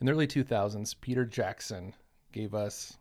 [0.00, 1.92] In the early 2000s, Peter Jackson
[2.32, 2.96] gave us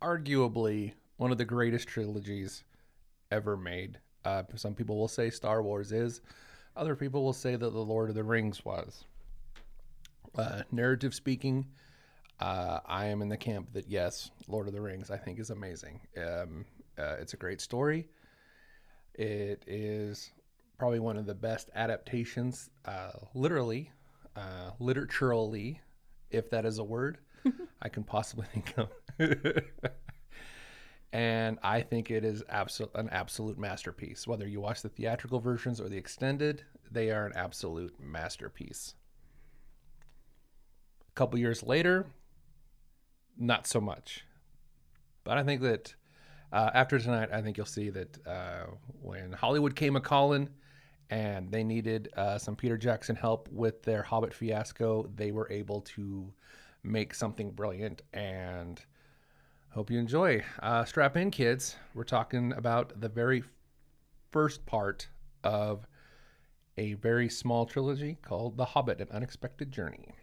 [0.00, 2.62] arguably one of the greatest trilogies
[3.32, 3.98] ever made.
[4.24, 6.20] Uh, some people will say Star Wars is,
[6.76, 9.06] other people will say that The Lord of the Rings was.
[10.36, 11.66] Uh, narrative speaking,
[12.38, 15.50] uh, I am in the camp that yes, Lord of the Rings I think is
[15.50, 15.98] amazing.
[16.16, 16.64] Um,
[16.96, 18.06] uh, it's a great story.
[19.14, 20.30] It is
[20.78, 23.90] probably one of the best adaptations, uh, literally,
[24.36, 25.80] uh, literaturally,
[26.30, 27.18] if that is a word,
[27.82, 28.90] I can possibly think of.
[31.12, 34.26] and I think it is absolute an absolute masterpiece.
[34.26, 38.94] Whether you watch the theatrical versions or the extended, they are an absolute masterpiece.
[41.08, 42.06] A couple years later,
[43.38, 44.24] not so much.
[45.24, 45.94] But I think that
[46.52, 48.66] uh, after tonight, I think you'll see that uh,
[49.02, 50.50] when Hollywood came a calling
[51.10, 55.82] and they needed uh, some Peter Jackson help with their Hobbit fiasco, they were able
[55.82, 56.32] to
[56.82, 58.02] make something brilliant.
[58.12, 58.80] And
[59.70, 60.42] hope you enjoy.
[60.60, 61.76] Uh, strap in, kids.
[61.94, 63.44] We're talking about the very
[64.32, 65.08] first part
[65.44, 65.86] of
[66.76, 70.15] a very small trilogy called The Hobbit An Unexpected Journey.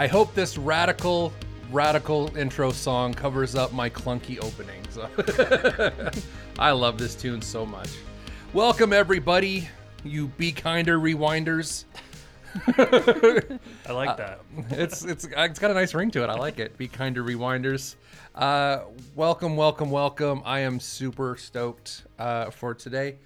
[0.00, 1.30] I hope this radical,
[1.70, 4.80] radical intro song covers up my clunky opening.
[4.88, 6.10] So
[6.58, 7.90] I love this tune so much.
[8.54, 9.68] Welcome, everybody,
[10.02, 11.84] you Be Kinder Rewinders.
[12.66, 14.40] I like that.
[14.70, 16.30] it's it's it's got a nice ring to it.
[16.30, 16.78] I like it.
[16.78, 17.96] Be kinder, rewinders.
[18.34, 20.40] Uh, welcome, welcome, welcome.
[20.46, 23.18] I am super stoked uh, for today.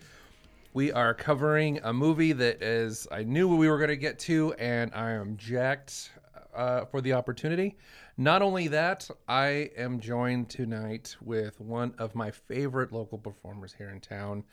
[0.72, 4.54] We are covering a movie that is I knew we were going to get to,
[4.54, 6.10] and I am jacked
[6.54, 7.76] uh, for the opportunity.
[8.16, 13.90] Not only that, I am joined tonight with one of my favorite local performers here
[13.90, 14.44] in town.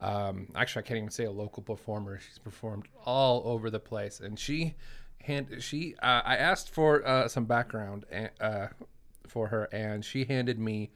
[0.00, 2.18] Um, actually, I can't even say a local performer.
[2.18, 4.74] She's performed all over the place, and she,
[5.20, 5.94] hand she.
[6.02, 8.04] Uh, I asked for uh, some background
[8.40, 8.68] uh,
[9.26, 10.90] for her, and she handed me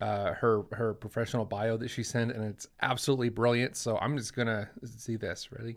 [0.00, 3.76] uh, her her professional bio that she sent, and it's absolutely brilliant.
[3.76, 5.50] So I'm just gonna see this.
[5.50, 5.76] Ready?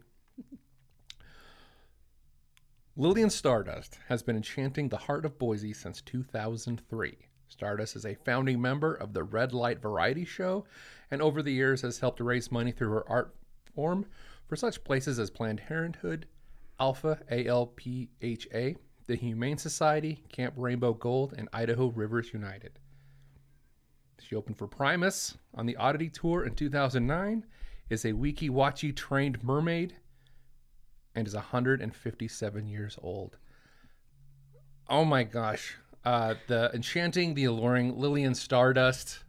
[2.97, 7.17] Lillian Stardust has been enchanting the heart of Boise since 2003.
[7.47, 10.65] Stardust is a founding member of the Red Light Variety Show
[11.09, 13.33] and over the years has helped raise money through her art
[13.73, 14.05] form
[14.45, 16.27] for such places as Planned Parenthood,
[16.81, 18.75] Alpha ALPHA,
[19.07, 22.77] the Humane Society, Camp Rainbow Gold, and Idaho Rivers United.
[24.21, 27.45] She opened for Primus on the Oddity Tour in 2009,
[27.89, 29.95] is a Weeki Wachee trained mermaid,
[31.15, 33.37] and is 157 years old.
[34.89, 35.77] Oh my gosh.
[36.03, 39.19] Uh, the enchanting, the alluring Lillian Stardust.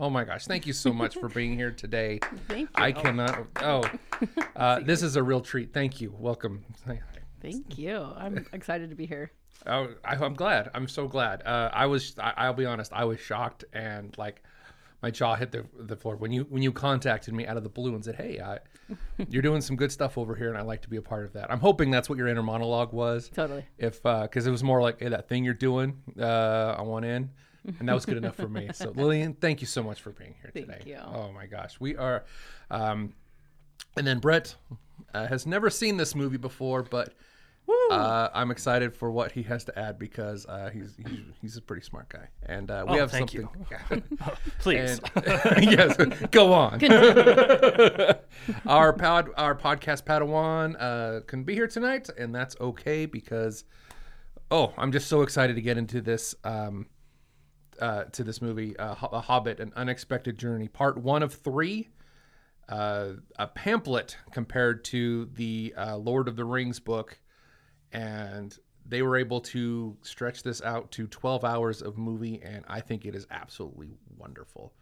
[0.00, 0.44] Oh my gosh.
[0.44, 2.20] Thank you so much for being here today.
[2.48, 2.84] Thank you.
[2.84, 3.46] I cannot.
[3.56, 3.82] Oh,
[4.56, 5.72] uh, this is a real treat.
[5.72, 6.14] Thank you.
[6.16, 6.64] Welcome.
[7.40, 8.12] Thank you.
[8.16, 9.32] I'm excited to be here.
[9.66, 10.70] Oh, I, I'm glad.
[10.74, 11.42] I'm so glad.
[11.44, 12.14] Uh, I was.
[12.18, 12.92] I, I'll be honest.
[12.92, 14.42] I was shocked and like
[15.02, 17.68] my jaw hit the, the floor when you when you contacted me out of the
[17.68, 18.58] blue and said, "Hey, I,
[19.28, 21.32] you're doing some good stuff over here, and I'd like to be a part of
[21.34, 23.28] that." I'm hoping that's what your inner monologue was.
[23.28, 23.64] Totally.
[23.78, 27.30] If because it was more like, "Hey, that thing you're doing, uh, I want in,"
[27.78, 28.70] and that was good enough for me.
[28.72, 30.82] So, Lillian, thank you so much for being here Thank today.
[30.84, 30.96] you.
[30.96, 32.24] Oh my gosh, we are.
[32.70, 33.14] Um,
[33.96, 34.54] and then Brett
[35.14, 37.14] uh, has never seen this movie before, but.
[37.90, 41.62] Uh, I'm excited for what he has to add because uh, he's, he's he's a
[41.62, 43.48] pretty smart guy, and uh, we Oh, have thank something.
[44.58, 45.00] Please.
[45.14, 45.24] And-
[45.64, 45.96] yes,
[46.30, 46.82] go on.
[48.66, 53.64] our pod, our podcast Padawan uh, can be here tonight, and that's okay because
[54.50, 56.86] oh, I'm just so excited to get into this um,
[57.80, 61.90] uh, to this movie, uh, Hobbit: An Unexpected Journey, Part One of three.
[62.68, 67.18] Uh, a pamphlet compared to the uh, Lord of the Rings book,
[67.92, 72.80] and they were able to stretch this out to 12 hours of movie, and I
[72.80, 74.72] think it is absolutely wonderful.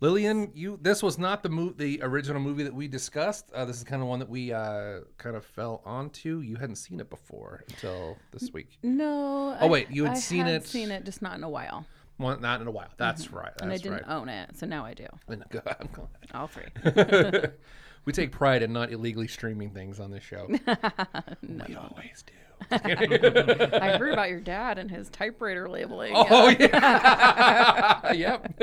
[0.00, 3.52] Lillian, you this was not the mo- the original movie that we discussed.
[3.54, 6.40] Uh, this is kind of one that we uh, kind of fell onto.
[6.40, 8.78] You hadn't seen it before until this week.
[8.82, 9.56] No.
[9.60, 11.86] Oh, wait, you had I seen had it- seen it, just not in a while.
[12.18, 12.88] Well, not in a while.
[12.96, 13.52] That's right.
[13.58, 13.64] That's Mm-hmm.
[13.64, 14.16] and I didn't right.
[14.16, 15.06] own it, so now I do.
[15.28, 16.08] And I'm glad.
[16.34, 16.64] All three.
[18.04, 20.46] we take pride in not illegally streaming things on this show.
[20.48, 22.32] we always do.
[22.70, 26.12] I heard about your dad and his typewriter labeling.
[26.14, 28.12] oh yeah.
[28.14, 28.54] yep.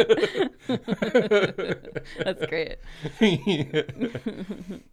[2.24, 2.78] That's great.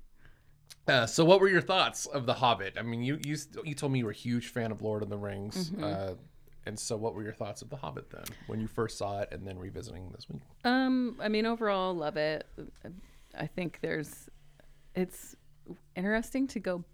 [0.88, 2.75] Uh, so, what were your thoughts of The Hobbit?
[2.78, 5.08] I mean, you you you told me you were a huge fan of Lord of
[5.08, 5.82] the Rings, Mm-hmm.
[5.82, 6.10] uh,
[6.64, 9.31] and so what were your thoughts of The Hobbit then, when you first saw it,
[9.32, 10.43] and then revisiting this week?
[10.64, 12.46] Um, I mean, overall, love it.
[13.37, 14.28] I think there's,
[14.96, 15.37] it's
[15.94, 16.84] interesting to go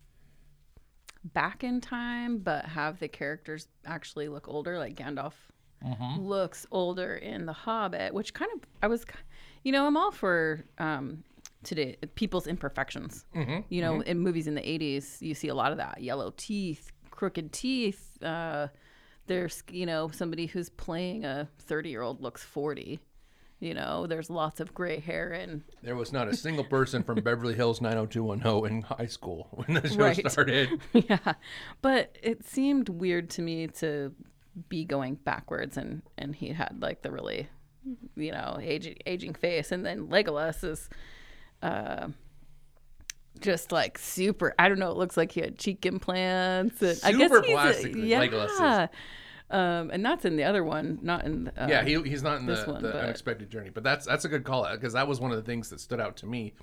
[1.25, 4.79] back in time, but have the characters actually look older.
[4.79, 5.35] Like Gandalf
[6.21, 9.05] looks older in The Hobbit, which kind of I was,
[9.65, 11.25] you know, I'm all for um
[11.65, 13.25] today people's imperfections.
[13.69, 16.91] You know, in movies in the '80s, you see a lot of that: yellow teeth,
[17.11, 18.23] crooked teeth.
[18.23, 18.69] Uh,
[19.27, 22.99] there's you know somebody who's playing a 30 year old looks 40
[23.63, 27.21] you know there's lots of gray hair and There was not a single person from
[27.23, 30.31] Beverly Hills 90210 in high school when the show Right.
[30.31, 30.81] started.
[30.93, 31.35] yeah
[31.81, 34.13] but it seemed weird to me to
[34.69, 37.49] be going backwards and and he had like the really
[38.17, 40.91] you know aging aging face and then legolas is
[41.63, 42.09] uh
[43.41, 47.13] just like super i don't know it looks like he had cheek implants and i
[47.13, 48.89] guess Super he's a- yeah Legolas is.
[49.53, 52.47] Um and that's in the other one not in uh, yeah, he, he's not in
[52.47, 54.95] the, this one, the but- unexpected journey, but that's that's a good call out because
[54.95, 56.55] that was one of the things that stood out to me.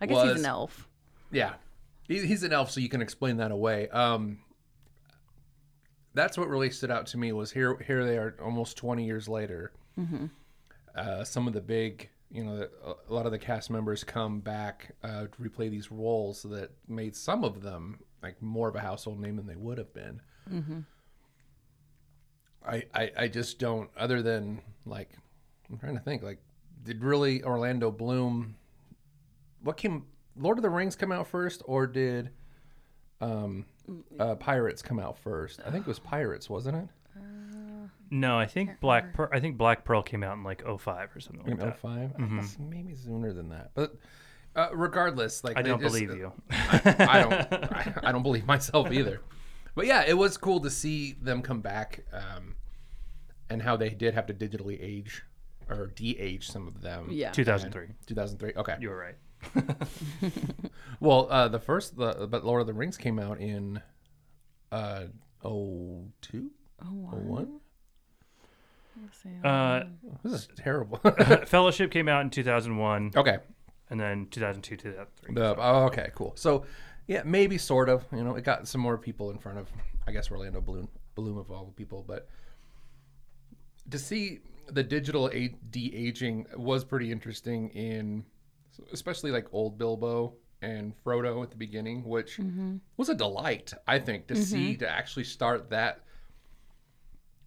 [0.00, 0.88] i guess he's an elf
[1.30, 1.54] Yeah,
[2.08, 3.88] he, he's an elf, so you can explain that away.
[3.88, 4.38] Um,
[6.14, 7.76] that's what really stood out to me was here.
[7.86, 9.72] Here they are, almost twenty years later.
[10.94, 12.70] Uh, some of the big, you know, the,
[13.08, 17.14] a lot of the cast members come back uh, to replay these roles that made
[17.14, 20.20] some of them like more of a household name than they would have been.
[22.66, 23.88] I, I I just don't.
[23.96, 25.10] Other than like,
[25.70, 26.22] I'm trying to think.
[26.22, 26.38] Like,
[26.84, 28.56] did really Orlando Bloom?
[29.62, 30.04] What came?
[30.36, 32.30] Lord of the Rings come out first, or did
[33.20, 33.64] um,
[34.18, 35.60] uh, Pirates come out first?
[35.66, 36.88] I think it was Pirates, wasn't it?
[38.10, 39.28] No, I think Black Pearl.
[39.32, 41.80] I think Black Pearl came out in like 05 or something like In that.
[41.80, 42.12] 05?
[42.18, 43.72] I guess maybe sooner than that.
[43.74, 43.96] But
[44.54, 46.32] uh, regardless, like I they don't just- believe you.
[46.50, 47.32] I don't.
[47.72, 49.22] I, I don't believe myself either.
[49.76, 52.56] But yeah, it was cool to see them come back, um,
[53.48, 55.22] and how they did have to digitally age
[55.68, 57.08] or de-age some of them.
[57.10, 57.88] yeah 2003.
[58.06, 58.52] 2003.
[58.56, 58.76] Okay.
[58.80, 59.16] You were right.
[61.00, 63.80] Well, uh, the first, the, but Lord of the Rings came out in
[64.72, 65.04] uh,
[65.42, 66.50] 02?
[66.82, 67.60] oh 01?
[69.44, 69.84] Uh,
[70.24, 70.98] This is terrible.
[71.46, 73.38] Fellowship came out in 2001, okay.
[73.90, 75.34] and then 2002, 2003.
[75.34, 76.32] The, oh, okay, cool.
[76.36, 76.64] So,
[77.06, 78.04] yeah, maybe sort of.
[78.12, 79.68] You know, it got some more people in front of,
[80.06, 82.04] I guess, Orlando Bloom, Bloom of all the people.
[82.06, 82.28] But
[83.90, 87.70] to see the digital a- de aging was pretty interesting.
[87.70, 88.24] In
[88.92, 92.76] especially like old Bilbo and Frodo at the beginning, which mm-hmm.
[92.96, 93.72] was a delight.
[93.86, 94.80] I think to see mm-hmm.
[94.80, 96.00] to actually start that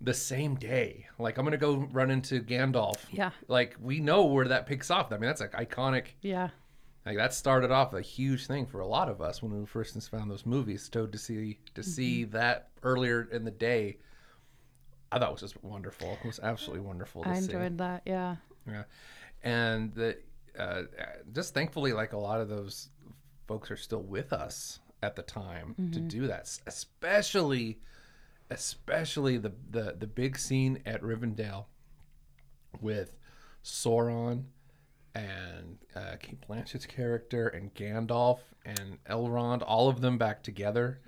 [0.02, 1.08] the same day.
[1.18, 2.98] Like I'm gonna go run into Gandalf.
[3.12, 3.32] Yeah.
[3.48, 5.12] Like we know where that picks off.
[5.12, 6.50] I mean, that's like iconic yeah
[7.06, 9.98] like that started off a huge thing for a lot of us when we first
[10.10, 10.90] found those movies.
[10.92, 12.32] So to see to see mm-hmm.
[12.32, 13.98] that earlier in the day,
[15.12, 16.18] I thought was just wonderful.
[16.22, 17.24] It was absolutely wonderful.
[17.24, 17.46] To i see.
[17.46, 18.36] enjoyed that yeah
[18.68, 18.84] Yeah,
[19.44, 20.18] and the
[20.58, 20.84] uh, uh
[21.34, 22.90] just thankfully, like a lot of those
[23.48, 26.08] folks are still with us at the time to mm-hmm.
[26.10, 27.80] do that, especially,
[28.50, 31.66] especially the the the big scene at Rivendell
[32.82, 33.18] with
[33.64, 34.44] Sauron
[35.16, 41.00] and uh, Cate Blanchett's character and Gandalf and Elrond, all of them back together.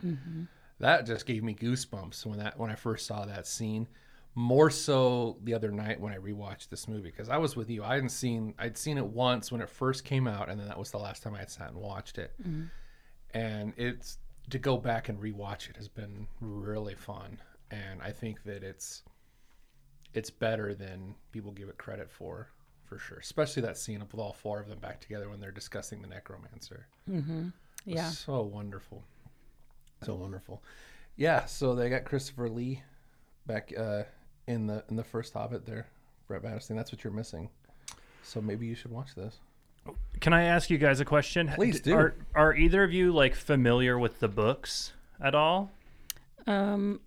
[0.80, 3.88] That just gave me goosebumps when that when I first saw that scene.
[4.34, 7.84] More so the other night when I rewatched this movie because I was with you.
[7.84, 10.80] I hadn't seen I'd seen it once when it first came out, and then that
[10.80, 12.34] was the last time I had sat and watched it.
[13.34, 14.18] And it's
[14.50, 17.40] to go back and rewatch it has been really fun,
[17.70, 19.04] and I think that it's
[20.14, 22.50] it's better than people give it credit for,
[22.92, 23.20] for sure.
[23.20, 26.88] Especially that scene with all four of them back together when they're discussing the necromancer.
[27.10, 27.48] Mm-hmm.
[27.86, 29.02] yeah So wonderful.
[30.04, 30.62] So wonderful.
[31.16, 32.84] Yeah, so they got Christopher Lee
[33.48, 34.04] back uh,
[34.46, 35.88] in the in the first Hobbit there.
[36.28, 37.50] Brett Batterstein, that's what you're missing.
[38.24, 39.40] So maybe you should watch this.
[40.20, 41.50] Can I ask you guys a question?
[41.56, 41.96] Please do.
[41.96, 44.92] Are, are either of you like familiar with the books
[45.24, 45.72] at all?
[46.48, 47.00] um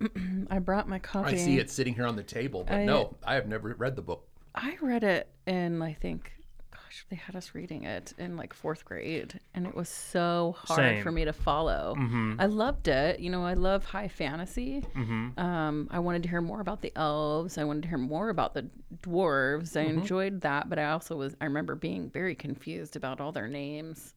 [0.49, 3.15] i brought my copy I see it sitting here on the table, but I- no,
[3.23, 4.25] I have never read the book.
[4.55, 6.31] I read it in I think
[6.71, 10.79] gosh, they had us reading it in like fourth grade and it was so hard
[10.79, 11.03] Same.
[11.03, 11.95] for me to follow.
[12.39, 13.19] I loved it.
[13.19, 14.83] You know, I love high fantasy.
[14.95, 17.57] Um, I wanted to hear more about the elves.
[17.57, 18.67] I wanted to hear more about the
[19.01, 19.75] dwarves.
[19.77, 23.47] I enjoyed that, but I also was I remember being very confused about all their
[23.47, 24.13] names.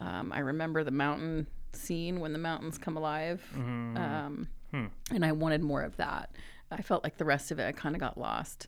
[0.00, 3.96] Um, I remember the mountain scene when the mountains come alive, Mm-hmm.
[3.96, 4.86] um, Hmm.
[5.14, 6.30] and I wanted more of that.
[6.72, 8.66] I felt like the rest of it I kind of got lost,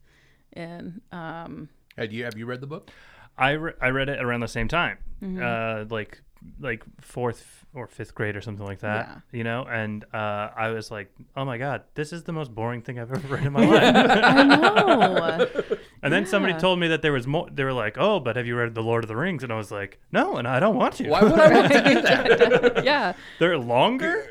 [0.52, 2.90] and um, Had you have you read the book?
[3.36, 5.42] I, re- I read it around the same time, Mm-hmm.
[5.42, 6.20] uh, like
[6.60, 9.22] like fourth or fifth grade or something like that.
[9.32, 12.80] You know, and uh, I was like, oh my god, this is the most boring
[12.82, 13.94] thing I've ever read in my life.
[13.96, 15.76] I know.
[16.02, 17.48] and then somebody told me that there was more.
[17.52, 19.42] They were like, oh, but have you read the Lord of the Rings?
[19.42, 21.08] And I was like, no, and I don't want to.
[21.08, 22.84] Why would I want to do that?
[22.84, 24.26] yeah, They're longer.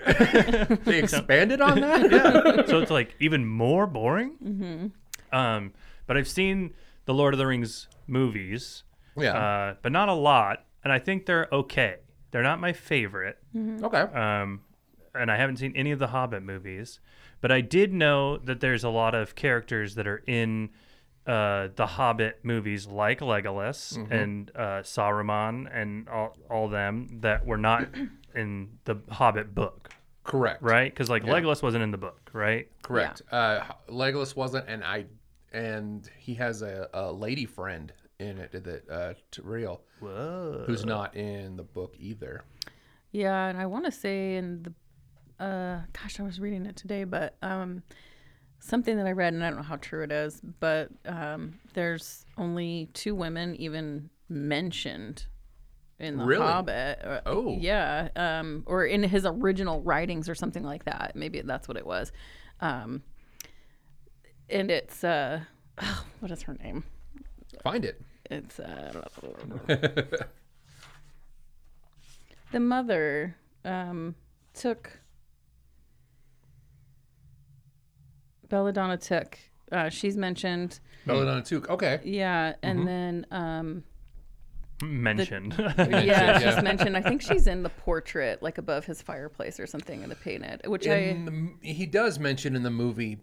[0.86, 2.10] They expanded on that.
[2.12, 2.66] yeah.
[2.68, 4.36] So it's like even more boring.
[4.44, 5.36] Mm-hmm.
[5.38, 5.74] Um,
[6.08, 6.74] but I've seen
[7.06, 8.84] the Lord of the Rings movies,
[9.16, 9.38] Yeah.
[9.38, 11.98] uh, but not a lot, and I think they're okay.
[12.32, 14.02] They're not my favorite, okay.
[14.02, 14.62] um,
[15.16, 17.00] and I haven't seen any of the Hobbit movies.
[17.40, 20.70] But I did know that there's a lot of characters that are in
[21.28, 27.58] uh, the Hobbit movies, like Legolas and uh, Saruman and all, all them that were
[27.58, 27.88] not
[28.36, 29.90] in the Hobbit book,
[30.24, 30.62] Correct.
[30.64, 30.92] right?
[30.92, 32.70] Because like Legolas wasn't in the book, right?
[32.82, 33.22] Correct.
[33.32, 35.06] Uh, Legolas wasn't, and I,
[35.52, 40.64] and he has a, a lady friend in it that uh, Real, Whoa.
[40.66, 42.44] who's not in the book either.
[43.12, 47.04] yeah, and I want to say in the, uh, gosh, I was reading it today,
[47.04, 47.84] but um,
[48.60, 52.26] something that I read, and I don't know how true it is, but um, there's
[52.38, 55.26] only two women even mentioned
[56.00, 56.46] in the Really?
[56.46, 57.22] Hobbit.
[57.26, 57.56] Oh.
[57.60, 61.12] yeah, um, or in his original writings or something like that.
[61.16, 62.12] Maybe that's what it was.
[62.62, 63.04] Um,
[64.50, 65.42] and it's uh,
[66.20, 66.84] what is her name?
[67.64, 68.02] Find it.
[68.30, 69.08] It's uh,
[72.52, 74.16] the mother um,
[74.54, 75.00] took
[78.50, 79.38] Belladonna Took.
[79.72, 81.70] Uh, she's mentioned, Belladonna Took.
[81.70, 82.00] Okay.
[82.04, 83.84] yeah, and then um,
[84.82, 85.56] mentioned.
[85.78, 86.40] yeah, yeah.
[86.40, 86.96] she's mentioned.
[86.96, 90.66] I think she's in the portrait, like above his fireplace or something in the painted.
[90.66, 93.20] Which I the, he does mention in the movie,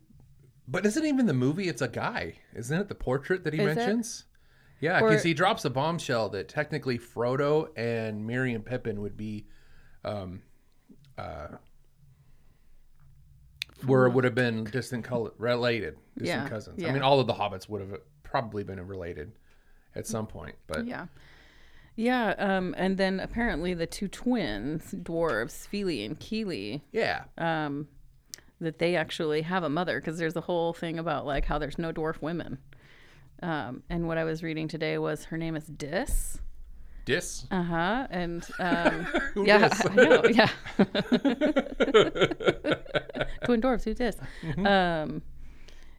[0.69, 1.69] but isn't even the movie?
[1.69, 2.89] It's a guy, isn't it?
[2.89, 3.75] The portrait that he Is it?
[3.77, 4.25] mentions.
[4.81, 9.17] Yeah, Or- because he drops a bombshell that technically Frodo and Merry and Pippin would
[9.17, 9.47] be,
[10.05, 10.43] um,
[11.17, 11.49] uh,
[13.87, 16.83] were would have been distant col- related, distant Yeah, cousins.
[16.83, 19.33] I mean, all of the hobbits would have probably been related
[19.95, 21.07] at some point, but Yeah.
[21.97, 27.87] Yeah, um, and then apparently the two twins, dwarves, Fili and Kili, yeah, um,
[28.61, 31.79] that they actually have a mother because there's a whole thing about like how there's
[31.79, 32.59] no dwarf women.
[33.43, 36.39] Um, and what I was reading today was her name is Dis.
[37.05, 37.47] Dis.
[37.51, 38.07] Uh huh.
[38.11, 39.87] And um, Who yeah, dis?
[39.87, 40.23] I know.
[40.25, 40.49] Yeah.
[43.45, 43.85] Twin dwarfs.
[43.85, 44.17] Who's this?
[44.43, 44.67] Mm-hmm.
[44.67, 45.23] Um,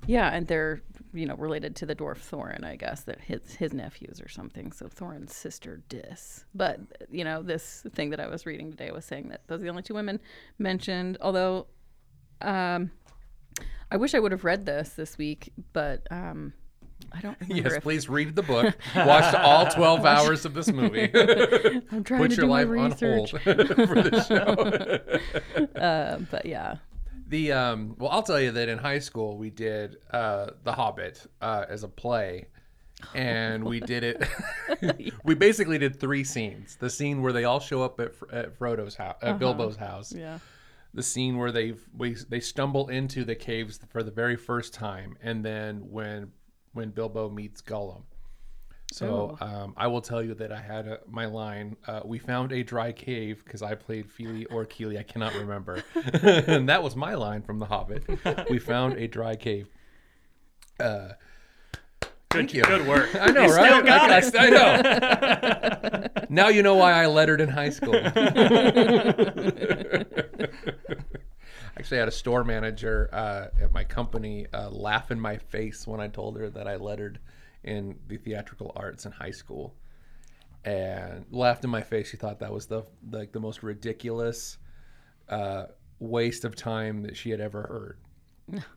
[0.07, 0.81] yeah, and they're
[1.13, 4.71] you know related to the dwarf Thorin, I guess that his his nephews or something.
[4.71, 6.45] So Thorin's sister Dis.
[6.53, 6.79] But
[7.11, 9.69] you know this thing that I was reading today was saying that those are the
[9.69, 10.19] only two women
[10.57, 11.17] mentioned.
[11.21, 11.67] Although,
[12.41, 12.91] um,
[13.91, 16.53] I wish I would have read this this week, but um,
[17.11, 18.75] I don't Yes, if please read the book.
[18.95, 21.09] Watch all 12 hours of this movie.
[21.91, 23.31] I'm trying Put to your do my life on research.
[23.31, 25.79] hold for the show.
[25.79, 26.77] Uh, but yeah,
[27.27, 31.25] The um, well, I'll tell you that in high school we did uh, The Hobbit
[31.41, 32.47] uh, as a play,
[33.13, 34.23] and we did it.
[35.23, 36.75] we basically did three scenes.
[36.79, 40.11] The scene where they all show up at, at Frodo's house, at Bilbo's house.
[40.13, 40.39] yeah.
[40.95, 45.17] The scene where they we they stumble into the caves for the very first time,
[45.21, 46.31] and then when
[46.73, 48.03] when Bilbo meets Gollum.
[48.91, 51.75] So um, I will tell you that I had a, my line.
[51.87, 54.97] Uh, we found a dry cave because I played Fili or Kili.
[54.97, 55.83] I cannot remember,
[56.13, 58.03] and that was my line from The Hobbit.
[58.49, 59.67] We found a dry cave.
[60.79, 61.09] Uh,
[62.29, 62.63] thank you.
[62.63, 63.09] Good work.
[63.15, 63.71] I know, You right?
[63.71, 64.35] Still got I, it.
[64.37, 64.49] I
[66.09, 66.25] know.
[66.29, 67.93] now you know why I lettered in high school.
[71.85, 75.85] Actually, I had a store manager uh, at my company uh, laugh in my face
[75.85, 77.19] when I told her that I lettered
[77.63, 79.75] in the theatrical arts in high school,
[80.63, 82.09] and laughed in my face.
[82.09, 84.57] She thought that was the like the most ridiculous
[85.29, 85.65] uh,
[85.99, 87.61] waste of time that she had ever
[88.49, 88.63] heard.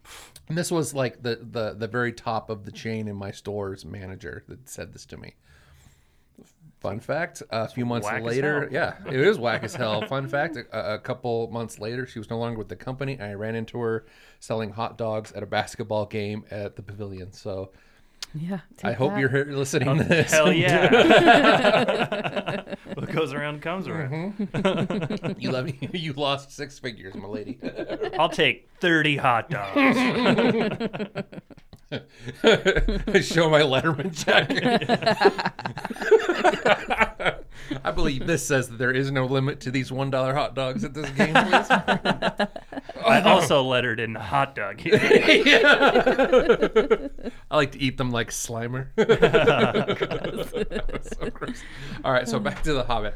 [0.51, 3.87] And this was like the, the the very top of the chain in my store's
[3.87, 5.35] manager that said this to me.
[6.81, 8.73] Fun fact: a few months whack later, hell.
[8.73, 10.07] yeah, it is whack as hell.
[10.07, 13.35] Fun fact: a, a couple months later, she was no longer with the company, I
[13.35, 14.07] ran into her
[14.41, 17.33] selling hot dogs at a basketball game at the pavilion.
[17.33, 17.71] So
[18.35, 18.61] Yeah.
[18.85, 19.21] I hope that.
[19.21, 20.31] you're here listening oh, to this.
[20.31, 22.63] Hell yeah.
[22.95, 24.37] what goes around comes around.
[24.39, 25.33] Mm-hmm.
[25.41, 27.59] you love you lost six figures, my lady.
[28.19, 29.99] I'll take 30 hot dogs.
[31.91, 34.51] Show my Letterman check.
[37.85, 40.85] I believe this says that there is no limit to these one dollar hot dogs
[40.85, 41.33] at this game.
[41.33, 41.71] Please.
[43.07, 44.81] I also lettered in hot dog.
[44.81, 45.01] here.
[47.51, 48.89] I like to eat them like Slimer.
[51.19, 51.63] so gross.
[52.05, 53.15] All right, so back to the Hobbit.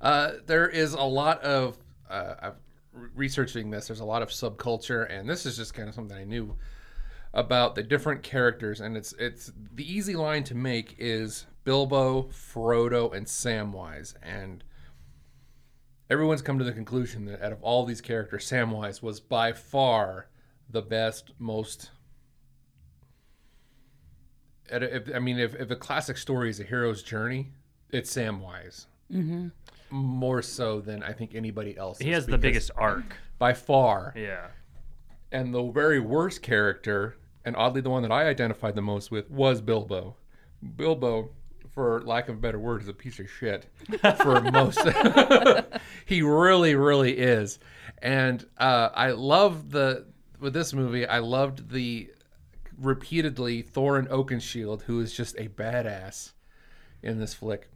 [0.00, 1.76] uh, there is a lot of
[2.08, 2.58] uh, I've re-
[2.92, 3.88] researching this.
[3.88, 6.56] There's a lot of subculture, and this is just kind of something I knew
[7.34, 8.80] about the different characters.
[8.80, 14.64] And it's it's the easy line to make is Bilbo, Frodo, and Samwise, and
[16.10, 20.28] everyone's come to the conclusion that out of all these characters, Samwise was by far
[20.68, 21.90] the best, most.
[24.72, 27.50] I mean, if, if a classic story is a hero's journey,
[27.90, 28.86] it's Samwise.
[29.12, 29.48] Mm-hmm.
[29.92, 31.98] More so than I think anybody else.
[31.98, 33.14] he has the biggest arc.
[33.38, 34.14] by far.
[34.16, 34.46] Yeah.
[35.30, 39.30] And the very worst character, and oddly the one that I identified the most with,
[39.30, 40.16] was Bilbo.
[40.76, 41.30] Bilbo,
[41.70, 43.66] for lack of a better word, is a piece of shit
[44.16, 44.80] for most.
[46.06, 47.58] he really, really is.
[48.00, 50.06] And uh, I love the
[50.40, 51.06] with this movie.
[51.06, 52.10] I loved the
[52.78, 56.32] repeatedly Thorin Oakenshield, who is just a badass
[57.02, 57.68] in this flick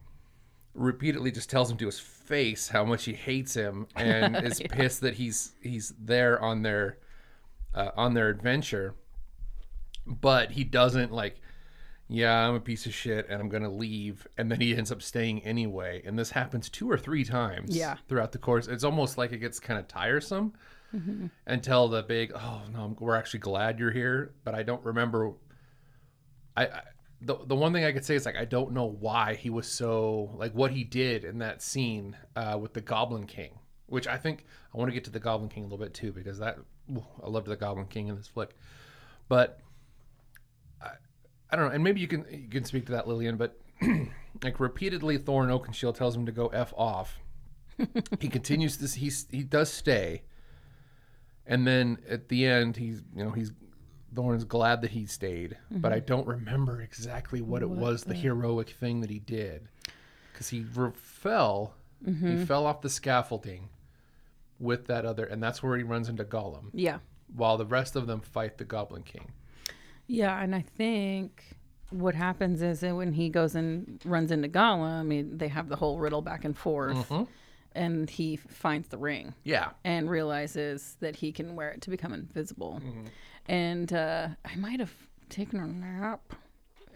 [0.76, 5.00] repeatedly just tells him to his face how much he hates him and is pissed
[5.00, 6.98] that he's he's there on their
[7.74, 8.94] uh, on their adventure.
[10.06, 11.40] But he doesn't like
[12.08, 15.02] yeah i'm a piece of shit and i'm gonna leave and then he ends up
[15.02, 16.02] staying anyway.
[16.06, 17.96] And this happens two or three times Yeah.
[18.08, 18.68] throughout the course.
[18.68, 20.52] It's almost like it gets kind of tiresome
[21.46, 25.32] until the big oh no we're actually glad you're here but i don't remember
[26.56, 26.80] I, I
[27.20, 29.66] the the one thing I could say is like I don't know why he was
[29.66, 34.16] so like what he did in that scene uh, with the Goblin King, which I
[34.16, 34.44] think
[34.74, 36.58] I want to get to the Goblin King a little bit too because that
[36.90, 38.54] ooh, I loved the Goblin King in this flick,
[39.28, 39.60] but
[40.82, 40.90] I,
[41.50, 43.58] I don't know, and maybe you can you can speak to that Lillian, but
[44.42, 47.20] like repeatedly Thorn Oakenshield tells him to go f off.
[48.20, 48.94] he continues this.
[48.94, 50.22] He's he does stay,
[51.46, 53.52] and then at the end he's you know he's
[54.16, 58.70] Thorin's glad that he stayed, but I don't remember exactly what, it was the heroic
[58.70, 59.68] thing that he did
[60.32, 63.68] because he re- fell he fell off the scaffolding
[64.58, 66.98] with that other and that's where he runs into Gollum Yeah.
[67.34, 69.32] while the rest of them fight the Goblin King.
[70.06, 71.42] Yeah, and I think
[71.90, 75.68] what happens is that when he goes and runs into Gollum, I mean, they have
[75.68, 77.24] the whole riddle back and forth, Mm-hmm.
[77.76, 79.70] And he finds the ring Yeah.
[79.84, 82.80] and realizes that he can wear it to become invisible.
[82.84, 83.04] Mm-hmm.
[83.46, 84.92] And uh, I might have
[85.28, 86.32] taken a nap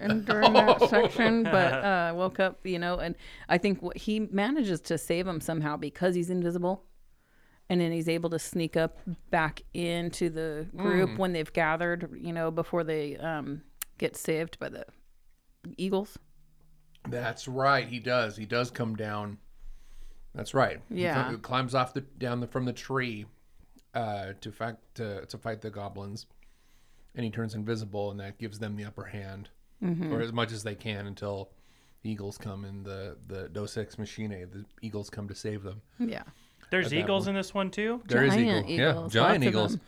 [0.00, 3.14] in, during that section, but uh, woke up, you know, and
[3.48, 6.84] I think what he manages to save him somehow because he's invisible.
[7.68, 8.98] And then he's able to sneak up
[9.30, 11.18] back into the group Mm.
[11.18, 13.62] when they've gathered, you know, before they um,
[13.96, 14.84] get saved by the
[15.76, 16.18] eagles.
[17.08, 17.86] That's right.
[17.86, 18.36] He does.
[18.36, 19.38] He does come down.
[20.34, 20.80] That's right.
[20.92, 21.28] He Yeah.
[21.28, 23.26] cl- climbs off the down the, from the tree
[23.94, 26.26] uh, to fact to, to fight the goblins,
[27.14, 29.48] and he turns invisible, and that gives them the upper hand,
[29.82, 30.12] Mm-hmm.
[30.12, 31.48] or as much as they can until
[32.02, 34.46] the eagles come and the the Deus Ex Machina.
[34.46, 35.80] The eagles come to save them.
[35.98, 36.22] Yeah.
[36.70, 38.00] There's that eagles in this one too.
[38.06, 38.76] There is Giant eagle.
[38.84, 39.78] Yeah, eagles, giant eagles.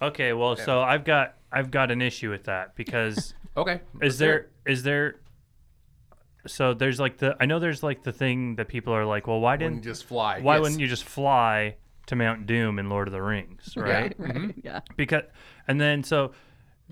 [0.00, 3.80] Okay, well, so I've got I've got an issue with that because Okay.
[4.00, 5.16] is there is there
[6.46, 9.40] so there's like the I know there's like the thing that people are like, well,
[9.40, 10.40] why When you didn't just fly?
[10.40, 10.62] why yes.
[10.62, 11.76] wouldn't you just fly
[12.06, 14.14] to Mount Doom in Lord of the Rings, right?
[14.18, 14.34] Right.
[14.36, 14.54] Right.
[14.62, 14.80] Yeah.
[14.96, 15.22] because
[15.68, 16.32] and then so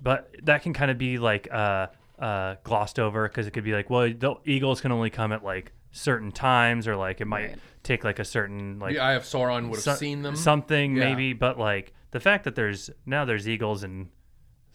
[0.00, 3.72] but that can kind of be like uh uh glossed over because it could be
[3.72, 7.48] like well the eagles can only come at like certain times or like it might
[7.48, 7.58] Right.
[7.82, 10.36] take like a certain like The Eye of Sauron would have so- seen them.
[10.36, 11.08] something Yeah.
[11.08, 14.10] maybe but like the fact that there's now there's eagles in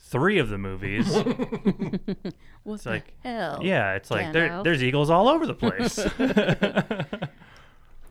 [0.08, 1.08] three of the movies
[2.64, 3.60] What the like- hell?
[3.64, 5.98] yeah it's like there, there's eagles all over the place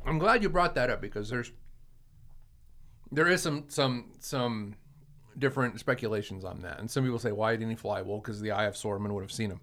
[0.06, 1.52] I'm glad you brought that up because there's
[3.10, 4.74] there is some some some
[5.38, 8.02] different speculations on that, and some people say why didn't he fly?
[8.02, 9.60] Well, because the Eye of Sauron would have seen him.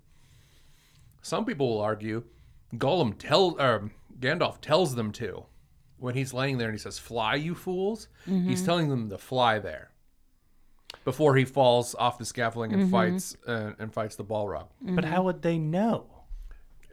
[1.22, 2.24] Some people will argue
[2.76, 5.46] Gollum tell um, Gandalf tells them to
[5.98, 9.60] when he's laying there and he says, "Fly, you fools!" He's telling them to fly
[9.60, 9.91] there
[11.04, 14.68] before he falls off the scaffolding and fights uh, and fights the Balrog.
[14.82, 16.08] but how would they know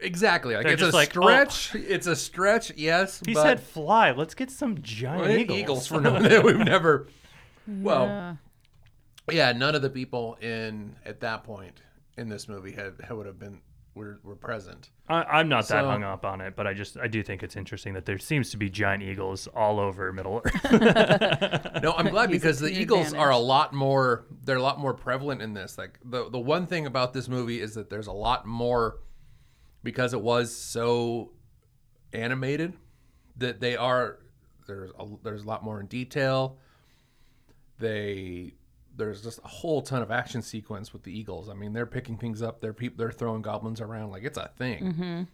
[0.01, 1.21] Exactly, like They're it's a just like, oh.
[1.21, 1.75] stretch.
[1.75, 3.21] It's a stretch, yes.
[3.25, 6.57] he but said fly let's get some giant Well, eagles, eagles for no that we've
[6.57, 7.07] never.
[7.67, 8.35] Well, Yeah.
[9.31, 11.81] yeah, none of the people in at that point
[12.17, 13.59] in this movie had, had would have been
[13.95, 14.89] were, were present.
[15.07, 17.55] I, I'm not that hung up on it, but I just I do think it's
[17.55, 21.79] interesting that there seems to be giant eagles all over Middle Earth.
[21.81, 24.25] No, I'm glad because the your eagles are a lot more.
[24.43, 25.77] They're a lot more prevalent in this.
[25.77, 28.99] Like the the one thing about this movie is that there's a lot more
[29.83, 31.31] because it was so
[32.11, 32.73] animated
[33.37, 34.19] that they are
[34.67, 36.57] there's a, there's a lot more in detail.
[37.79, 38.55] They
[38.99, 41.49] there's just a whole ton of action sequence with the eagles.
[41.49, 42.61] I mean, they're picking things up.
[42.61, 42.97] They're people.
[42.97, 45.27] They're throwing goblins around like it's a thing.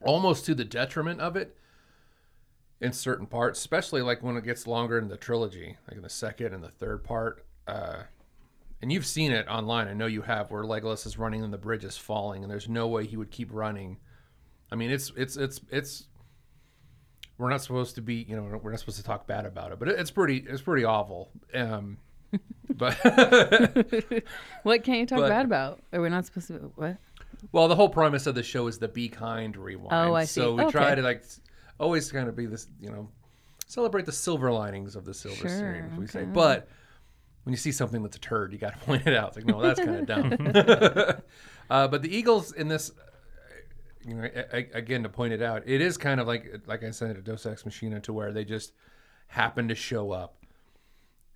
[0.00, 1.56] Almost to the detriment of it
[2.80, 6.08] in certain parts, especially like when it gets longer in the trilogy, like in the
[6.08, 7.44] second and the third part.
[7.68, 8.02] Uh,
[8.80, 9.86] and you've seen it online.
[9.86, 12.68] I know you have, where Legolas is running and the bridge is falling, and there's
[12.68, 13.98] no way he would keep running.
[14.72, 16.08] I mean, it's it's it's it's.
[17.38, 19.78] We're not supposed to be, you know, we're not supposed to talk bad about it,
[19.78, 21.30] but it, it's pretty, it's pretty awful.
[21.52, 21.98] Um,
[22.74, 22.96] but
[24.62, 25.80] What can you talk But- bad about?
[25.92, 26.72] Are we not supposed to?
[26.76, 26.96] What?
[27.50, 29.88] well, the whole premise of the show is the be kind rewind.
[29.92, 30.40] Oh, I see.
[30.40, 31.24] So we try to like
[31.80, 33.08] always kind of be this, you know,
[33.66, 36.24] celebrate the silver linings of the silver Sure, screen, as we say.
[36.24, 36.68] But
[37.44, 39.28] when you see something that's a turd, you got to point it out.
[39.28, 41.22] It's like, no, that's kind of dumb.
[41.70, 42.92] uh, but the Eagles in this,
[44.06, 46.84] you know, a- a- again to point it out, it is kind of like, like
[46.84, 48.72] I said, a Deus Ex Machina, to where they just
[49.26, 50.36] happen to show up.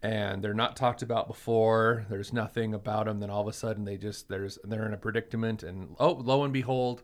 [0.07, 2.07] And they're not talked about before.
[2.09, 3.19] There's nothing about them.
[3.19, 6.45] Then all of a sudden, they just there's they're in a predicament, and oh, lo
[6.45, 7.03] and behold,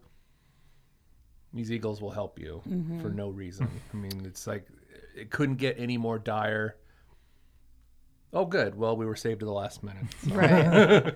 [1.52, 3.00] these eagles will help you mm-hmm.
[3.00, 3.68] for no reason.
[3.92, 4.68] I mean, it's like
[5.16, 6.76] it couldn't get any more dire.
[8.32, 8.76] Oh, good.
[8.76, 10.06] Well, we were saved to the last minute.
[10.28, 11.12] Right.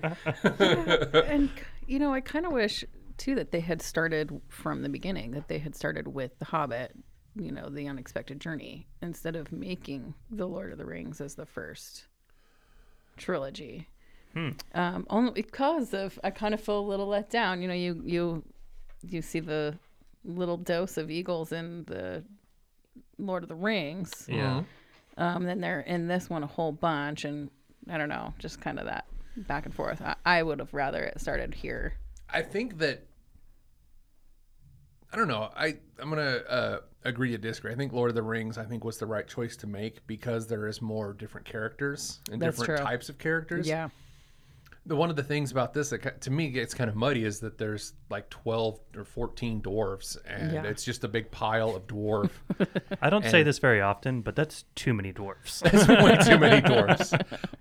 [1.25, 1.49] and
[1.87, 2.83] you know, I kind of wish
[3.17, 5.31] too that they had started from the beginning.
[5.31, 6.91] That they had started with The Hobbit.
[7.37, 11.45] You know, the unexpected journey instead of making The Lord of the Rings as the
[11.45, 12.05] first
[13.17, 13.87] trilogy.
[14.73, 17.61] Um, only because of I kind of feel a little let down.
[17.61, 18.43] You know, you you
[19.09, 19.77] you see the
[20.23, 22.23] little dose of eagles in the
[23.17, 24.27] Lord of the Rings.
[24.29, 24.63] Yeah.
[25.17, 27.49] Um, then they're in this one a whole bunch, and
[27.89, 30.01] I don't know, just kind of that back and forth.
[30.01, 31.95] I, I would have rather it started here.
[32.29, 33.07] I think that
[35.11, 35.49] I don't know.
[35.55, 37.71] I I'm gonna uh, agree to disagree.
[37.71, 40.47] I think Lord of the Rings I think was the right choice to make because
[40.47, 42.85] there is more different characters and That's different true.
[42.85, 43.67] types of characters.
[43.67, 43.89] Yeah,
[44.87, 47.39] The one of the things about this that to me gets kind of muddy is
[47.41, 50.63] that there's like 12 or 14 dwarves and Yeah.
[50.63, 52.31] it's just a big pile of dwarf.
[53.01, 55.61] I don't say this very often, but that's too many dwarfs.
[55.65, 57.11] It's way too many dwarfs.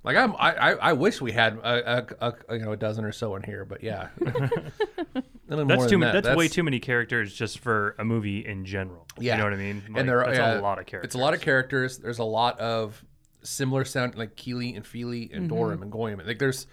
[0.05, 3.05] Like I'm, I, I, I wish we had a, a, a, you know a dozen
[3.05, 5.91] or so in here, but yeah, That's too.
[5.91, 6.25] than Many, that.
[6.25, 9.07] that's, way too many characters just for a movie in general.
[9.19, 9.83] Yeah, you know what I mean.
[9.89, 11.09] Like, and there are that's yeah, a lot of characters.
[11.09, 11.99] It's a lot of characters.
[11.99, 13.05] There's a lot of
[13.43, 15.57] similar sound like Kili and Fili and mm-hmm.
[15.57, 16.21] Dorim and Goyim.
[16.25, 16.67] Like there's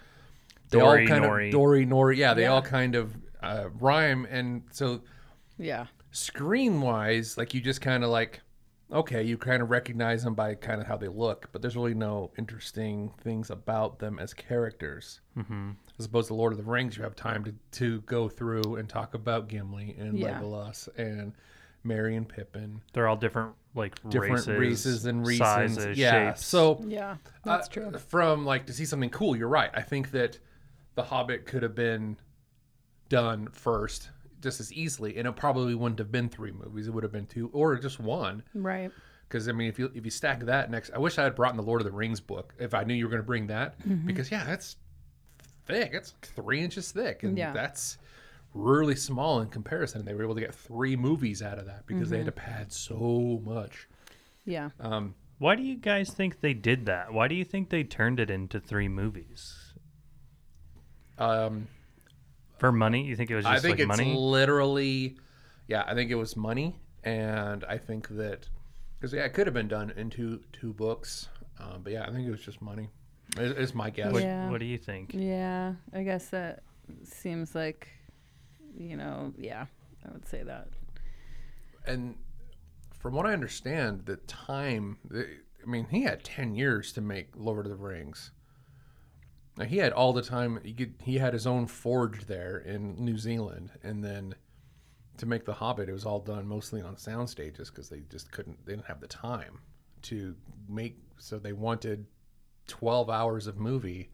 [0.70, 1.46] they Dori, all kind Nori.
[1.46, 2.16] of Dori Nori.
[2.16, 2.52] Yeah, they Yeah.
[2.52, 5.02] all kind of uh, rhyme, and so
[5.58, 8.40] yeah, screen wise, like you just kind of like,
[8.92, 11.94] okay, you kind of recognize them by kind of how they look, but there's really
[11.94, 15.20] no interesting things about them as characters.
[15.36, 15.70] Mm-hmm.
[15.98, 18.88] As opposed to Lord of the Rings, you have time to, to go through and
[18.88, 20.40] talk about Gimli and Yeah.
[20.40, 21.32] Legolas and
[21.84, 25.74] Merry and Pippin, They're all different, like different races, races, and reasons.
[25.76, 26.46] sizes, yeah, shapes.
[26.46, 27.16] so yeah.
[27.44, 27.98] That's uh, true.
[27.98, 29.70] From like to see something cool, you're right.
[29.74, 30.38] I think that
[30.94, 32.16] The Hobbit could have been
[33.08, 36.86] done first just as easily, and it probably wouldn't have been three movies.
[36.86, 38.42] It would have been two or just one.
[38.54, 38.90] Right.
[39.28, 41.50] Because I mean, if you if you stack that next, I wish I had brought
[41.52, 43.46] in the Lord of the Rings book if I knew you were going to bring
[43.48, 43.74] that.
[44.06, 44.76] Because yeah, that's
[45.66, 45.90] thick.
[45.94, 47.52] It's three inches thick, and Yeah.
[47.52, 47.98] that's
[48.52, 50.00] really small in comparison.
[50.00, 52.32] And they were able to get three movies out of that because they had to
[52.32, 53.88] pad so much.
[54.44, 54.70] Yeah.
[54.78, 57.12] Um, Why do you guys think they did that?
[57.12, 59.56] Why do you think they turned it into three movies?
[61.18, 61.68] Um,
[62.58, 63.04] For money?
[63.04, 64.14] You think it was I just think like it's money?
[64.16, 65.16] literally,
[65.68, 65.84] yeah.
[65.86, 68.48] I think it was money, and I think that
[68.98, 71.28] because yeah, it could have been done in two two books,
[71.60, 72.88] um, but yeah, I think it was just money.
[73.38, 74.12] It- It's my guess.
[74.12, 74.50] what, Yeah.
[74.50, 75.12] what do you think?
[75.14, 75.74] Yeah.
[75.92, 76.62] I guess that
[77.04, 77.88] seems like,
[78.78, 79.66] you know, yeah,
[80.06, 80.68] I would say that.
[81.86, 82.16] And
[82.98, 85.28] from what I understand, the time, the-
[85.62, 88.30] I mean, he had ten years to make Lord of the Rings.
[89.56, 90.60] Now, he had all the time.
[90.64, 94.34] He could, he had his own forge there in New Zealand, and then
[95.18, 98.32] to make the Hobbit, it was all done mostly on sound stages because they just
[98.32, 98.64] couldn't.
[98.66, 99.60] They didn't have the time
[100.02, 100.34] to
[100.68, 100.98] make.
[101.18, 102.06] So they wanted
[102.66, 104.10] twelve hours of movie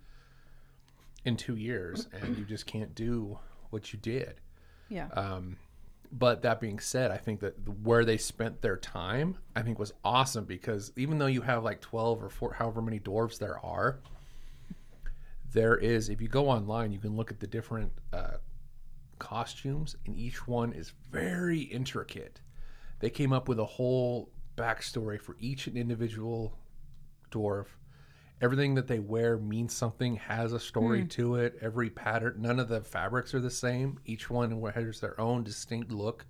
[1.24, 3.38] in two years, and you just can't do
[3.70, 4.40] what you did.
[4.90, 5.08] Yeah.
[5.14, 5.56] Um,
[6.12, 9.92] but that being said, I think that where they spent their time, I think was
[10.04, 14.00] awesome because even though you have like 12 or four, however many dwarves there are,
[15.52, 18.38] there is, if you go online, you can look at the different uh,
[19.18, 22.40] costumes, and each one is very intricate.
[23.00, 26.58] They came up with a whole backstory for each individual
[27.30, 27.66] dwarf,
[28.40, 31.58] everything that they wear means something, has a story to it.
[31.60, 33.98] Every pattern, none of the fabrics are the same.
[34.04, 36.26] Each one has their own distinct look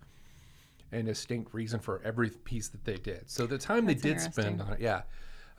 [0.92, 3.30] and distinct reason for every piece that they did.
[3.30, 5.02] So the time That's they did spend on it, yeah,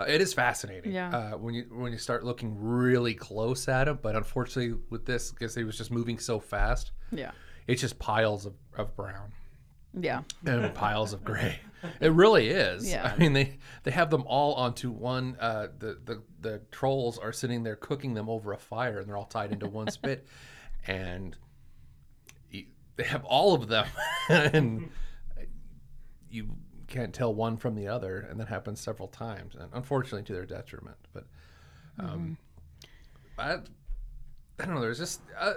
[0.01, 0.91] uh, it is fascinating.
[0.91, 1.09] Yeah.
[1.09, 5.31] Uh, when you when you start looking really close at it, but unfortunately with this,
[5.31, 7.31] because it was just moving so fast, Yeah.
[7.67, 9.31] it's just piles of, of brown
[9.99, 10.21] Yeah.
[10.45, 11.59] and piles of gray.
[11.99, 12.87] It really is.
[12.89, 13.11] Yeah.
[13.11, 15.35] I mean, they they have them all onto one.
[15.39, 19.17] Uh, the the the trolls are sitting there cooking them over a fire, and they're
[19.17, 20.27] all tied into one spit,
[20.87, 21.35] and
[22.97, 23.87] they have all of them,
[24.29, 24.89] and
[26.29, 26.49] you
[26.91, 30.45] can't tell one from the other, and that happens several times, and unfortunately to their
[30.45, 30.97] detriment.
[31.13, 31.25] But
[31.97, 32.37] um,
[33.37, 34.81] I, I don't know.
[34.81, 35.53] There's just uh,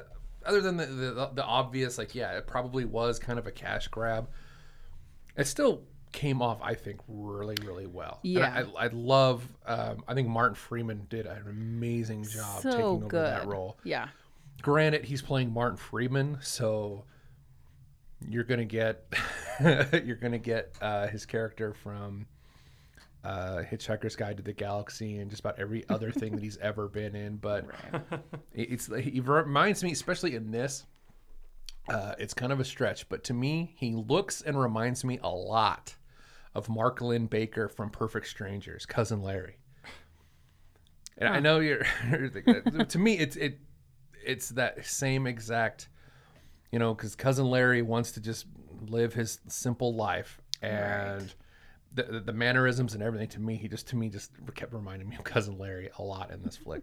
[0.47, 3.89] other than the, the the obvious, like yeah, it probably was kind of a cash
[3.89, 4.29] grab.
[5.37, 8.21] It still came off, I think, really, really well.
[8.23, 8.65] And Yeah.
[8.79, 9.47] I, I love.
[9.67, 13.27] Um, I think Martin Freeman did an amazing job so taking over good.
[13.27, 13.77] that role.
[13.83, 14.09] Yeah.
[14.63, 17.05] Granted, he's playing Martin Freeman, so
[18.29, 19.05] you're gonna get
[19.61, 22.27] you're gonna get uh, his character from
[23.25, 26.89] uh, Hitchhiker's Guide to the Galaxy and just about every other thing that he's ever
[26.89, 27.37] been in.
[27.37, 27.67] But
[28.55, 30.85] it- it's he reminds me, especially in this.
[31.89, 35.29] Uh, it's kind of a stretch, but to me, he looks and reminds me a
[35.29, 35.95] lot
[36.55, 39.59] of Mark Linn-Baker from Perfect Strangers, cousin Larry.
[41.19, 42.29] And I know you're, you're
[42.87, 43.59] to me, it's it,
[44.25, 45.89] it's that same exact,
[46.75, 48.47] you know, because cousin Larry wants to just
[48.89, 51.33] live his simple life, and
[51.95, 53.29] the, the the mannerisms and everything.
[53.29, 56.33] To me, he just to me just kept reminding me of cousin Larry a lot
[56.33, 56.83] in this flick.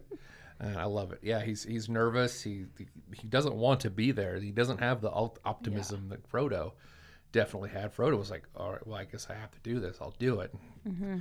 [0.60, 1.18] And I love it.
[1.22, 2.40] Yeah, he's he's nervous.
[2.40, 2.64] He
[3.12, 4.38] he doesn't want to be there.
[4.40, 6.72] He doesn't have the op- optimism that Frodo
[7.32, 7.94] definitely had.
[7.94, 9.98] Frodo was like, "All right, well, I guess I have to do this.
[10.00, 10.54] I'll do it."
[10.88, 11.18] Mm-hmm.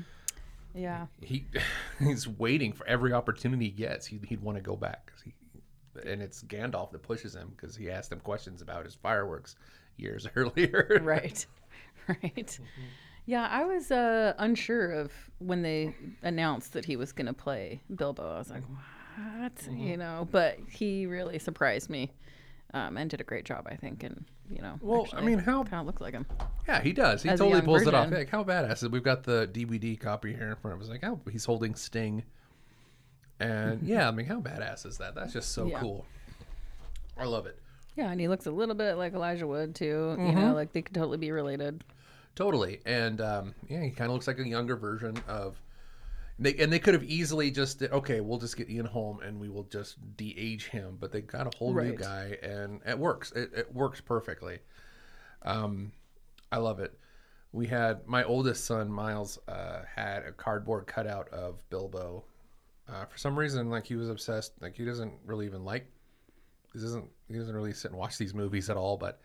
[0.76, 1.08] Yeah.
[1.22, 1.46] he
[2.00, 4.06] he's waiting for every opportunity he gets.
[4.06, 5.34] He, he'd want to go back, 'cause he,
[6.06, 9.56] and it's Gandalf that pushes him because he asked him questions about his fireworks
[9.98, 11.00] years earlier.
[11.04, 11.46] right
[12.08, 12.60] right
[13.26, 17.80] yeah i was uh unsure of when they announced that he was going to play
[17.96, 18.64] bilbo i was like
[19.40, 22.10] what you know but he really surprised me
[22.74, 25.64] um, and did a great job i think and you know Well, I mean, how-
[25.64, 26.26] kind of looks like him
[26.68, 27.22] Yeah, he does.
[27.24, 28.12] He As totally pulls it off.
[28.12, 28.90] Like, how badass?
[28.90, 30.90] We've got the DVD copy here in front of us.
[30.90, 32.24] Like, how he's holding Sting,
[33.42, 35.16] and yeah, I mean, how badass is that?
[35.16, 35.80] That's just so Yeah.
[35.80, 36.06] cool.
[37.18, 37.58] I love it.
[37.96, 40.40] yeah and he looks a little bit like elijah wood too you Mm-hmm.
[40.42, 41.84] know like they could totally be related
[42.34, 45.62] Totally, and um, yeah, he kind of looks like a younger version of.
[46.40, 49.50] They, and they could have easily just okay, we'll just get Ian Holm and we
[49.50, 53.34] will just de-age him, but they got a whole new guy and it works.
[53.34, 54.60] It, it works perfectly.
[55.44, 55.92] Um,
[56.54, 56.98] I love it.
[57.52, 62.24] We had my oldest son Miles uh, had a cardboard cutout of Bilbo.
[62.92, 64.54] Uh, for some reason, like he was obsessed.
[64.62, 65.88] Like he doesn't really even like.
[66.74, 67.06] He doesn't.
[67.30, 68.98] He doesn't really sit and watch these movies at all.
[68.98, 69.22] But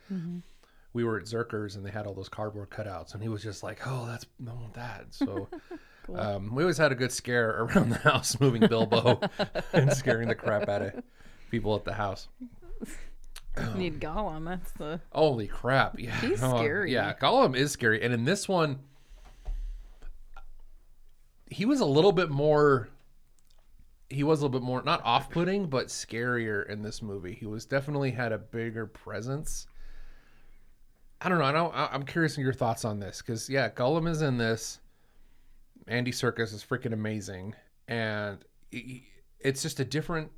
[0.93, 3.63] we were at Zerkers and they had all those cardboard cutouts, and he was just
[3.63, 5.49] like, "Oh, that's I want that." So
[6.15, 9.21] um, we always had a good scare around the house, moving Bilbo
[9.73, 11.03] and scaring the crap out of
[11.51, 12.29] people at the house.
[13.75, 15.99] need gollum that's the Holy crap!
[15.99, 16.93] Yeah, He's Oh, scary.
[16.93, 18.79] Yeah, Gollum is scary, and in this one,
[21.51, 22.89] he was a little bit more.
[24.09, 27.35] He was a little bit more not off-putting, but scarier in this movie.
[27.35, 29.67] He was definitely had a bigger presence.
[31.21, 31.45] I don't know.
[31.45, 31.75] I don't.
[31.75, 34.81] I'm curious on your thoughts on this because yeah, Gollum is in this.
[35.89, 37.55] Andy Serkis is freaking amazing,
[37.89, 38.39] and
[39.41, 40.31] it's just a different.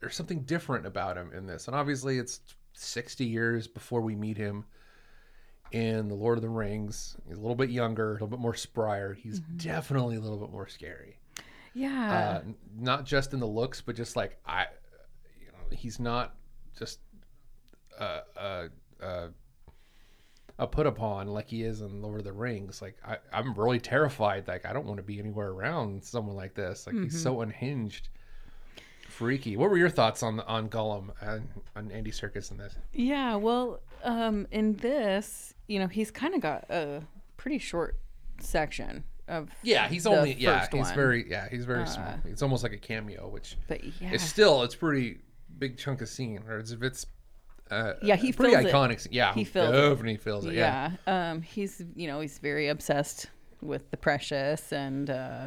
[0.00, 2.40] There's something different about him in this, and obviously it's
[2.72, 4.64] 60 years before we meet him
[5.72, 7.16] in the Lord of the Rings.
[7.28, 9.14] He's a little bit younger, a little bit more sprier.
[9.14, 9.58] He's mm-hmm.
[9.58, 11.19] definitely a little bit more scary.
[11.74, 12.42] Yeah Uh,
[12.76, 14.66] not just in the looks, but just like I,
[15.40, 16.34] you know, he's not
[16.78, 17.00] just
[17.98, 18.68] uh, uh,
[19.02, 19.28] uh,
[20.58, 22.82] a put upon like he is in Lord of the Rings.
[22.82, 24.46] Like I, I'm really terrified.
[24.48, 26.86] Like I don't want to be anywhere around someone like this.
[26.86, 28.08] Like he's so unhinged,
[29.08, 29.56] freaky.
[29.56, 32.74] What were your thoughts on on Gollum and on Andy Serkis in this?
[32.92, 37.02] Yeah, well, um, in this, you know, he's kind of got a
[37.36, 37.98] pretty short
[38.40, 39.48] section of.
[39.62, 40.94] Yeah, he's only yeah, he's one.
[40.94, 42.14] very yeah, he's very small.
[42.24, 45.18] It's almost like a cameo, which But yeah, it's still it's pretty
[45.58, 47.06] big chunk of scene, or it's if it's
[47.70, 49.00] uh, Yeah, he pretty fills iconic.
[49.00, 49.12] scene.
[49.12, 49.80] Yeah, He fills it.
[49.88, 50.54] definitely feels it.
[50.54, 51.30] Yeah, yeah.
[51.30, 53.28] Um, he's you know he's very obsessed
[53.62, 55.46] with the precious and uh,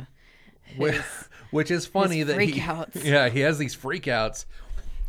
[0.63, 1.01] his,
[1.51, 2.51] which is funny that he
[3.03, 4.45] yeah he has these freakouts,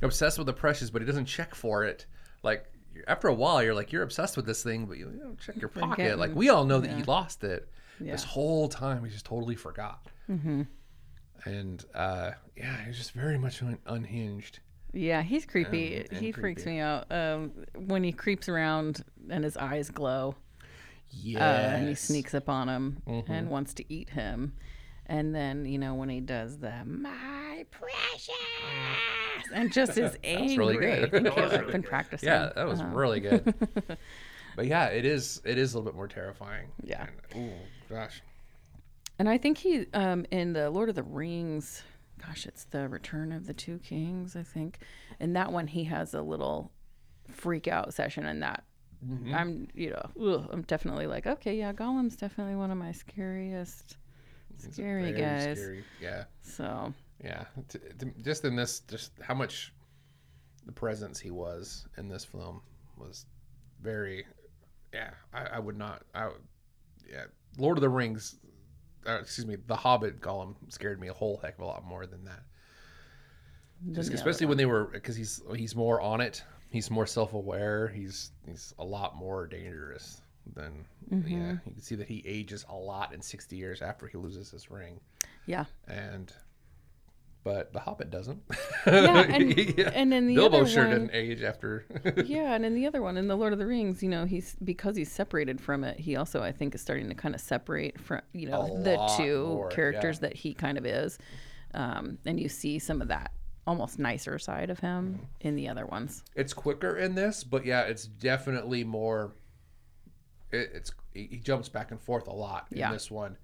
[0.03, 2.07] obsessed with the precious, but he doesn't check for it.
[2.43, 2.67] Like
[3.09, 5.57] after a while, you're like you're obsessed with this thing, but you, you don't check
[5.57, 6.19] your pocket.
[6.19, 7.69] Like we all know that he lost it.
[8.01, 8.13] Yeah.
[8.13, 10.07] This whole time, he just totally forgot.
[10.29, 14.61] and uh, yeah, he's just very much un- unhinged.
[14.93, 15.99] Yeah, he's creepy.
[15.99, 20.37] Um, and he freaks me out um, when he creeps around and his eyes glow.
[21.11, 24.55] Yeah, uh, and he sneaks up on him and wants to eat him.
[25.07, 28.31] And then, you know, when he does the my precious
[29.53, 30.57] and just is angry.
[30.57, 31.11] really good.
[31.11, 31.43] Thank That you.
[31.43, 32.29] was I've really been practicing.
[32.29, 32.95] Yeah, that was Uh-huh.
[32.97, 33.55] really good.
[34.57, 35.43] but yeah, it is.
[35.45, 36.69] It is a little bit more terrifying.
[36.83, 37.07] Yeah.
[37.35, 37.53] And, ooh,
[37.89, 38.23] gosh.
[39.19, 41.83] And I think he um in the Lord of the Rings,
[42.25, 44.79] gosh, it's the Return of the Two Kings, I think.
[45.21, 46.71] In that one he has a little
[47.31, 48.65] freak out session in that.
[49.07, 49.35] Mm-hmm.
[49.35, 53.99] I'm, you know, ugh, I'm definitely like, okay, yeah, Gollum's definitely one of my scariest,
[54.57, 55.59] scary guys.
[55.59, 55.85] Scary.
[56.01, 56.93] Yeah, So
[57.23, 57.45] yeah.
[57.69, 59.73] T- t- just in this, just how much
[60.65, 62.63] the presence he was in this film
[62.97, 63.27] was
[63.83, 64.25] very.
[64.95, 66.03] Yeah, I, I would not.
[66.15, 66.43] I would,
[67.11, 67.25] yeah,
[67.59, 68.37] Lord of the Rings.
[69.07, 72.07] Uh, excuse me, The Hobbit Gollum scared me a whole heck of a lot more
[72.07, 72.41] than that.
[73.93, 76.43] Just other especially when they were because he's he's more on it.
[76.71, 77.89] He's more self aware.
[77.89, 80.23] He's he's a lot more dangerous
[80.55, 81.29] than Mm-hmm.
[81.29, 81.53] yeah.
[81.67, 84.71] You can see that he ages a lot in sixty years after he loses his
[84.71, 84.99] ring,
[85.45, 86.33] yeah, and
[87.45, 88.43] but the Hobbit doesn't.
[88.87, 91.87] Yeah, and- and in the Bilbo other sure one- didn't age after.
[92.27, 94.57] yeah, and in the other one, in the Lord of the Rings, you know, he's
[94.63, 95.99] because he's separated from it.
[95.99, 99.15] He also, I think, is starting to kind of separate from you know A the
[99.17, 100.29] two more, characters yeah.
[100.29, 101.19] that he kind of is,
[101.73, 103.31] um, and you see some of that
[103.67, 105.49] almost nicer side of him Mm-hmm.
[105.49, 106.23] in the other ones.
[106.35, 109.33] it's quicker in this, but yeah, it's definitely more.
[110.53, 112.93] It, it's he he jumps back and forth a lot in Yeah.
[112.93, 113.39] this one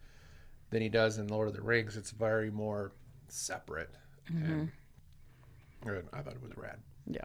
[0.71, 1.97] than he does in Lord of the Rings.
[1.97, 2.93] It's very more
[3.33, 3.91] separate,
[4.29, 4.71] and,
[5.85, 6.79] and I thought it was rad.
[7.07, 7.21] Yeah,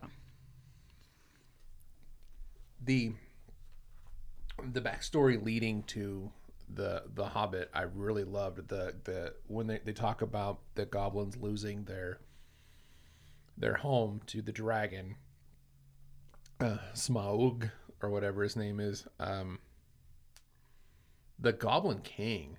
[2.83, 3.13] the
[4.71, 6.31] The backstory leading to
[6.73, 11.35] the the Hobbit, I really loved the the when they, they talk about the goblins
[11.37, 12.19] losing their
[13.57, 15.15] their home to the dragon,
[16.59, 17.69] uh, Smaug
[18.01, 19.05] or whatever his name is.
[19.19, 19.59] Um,
[21.39, 22.57] the Goblin King.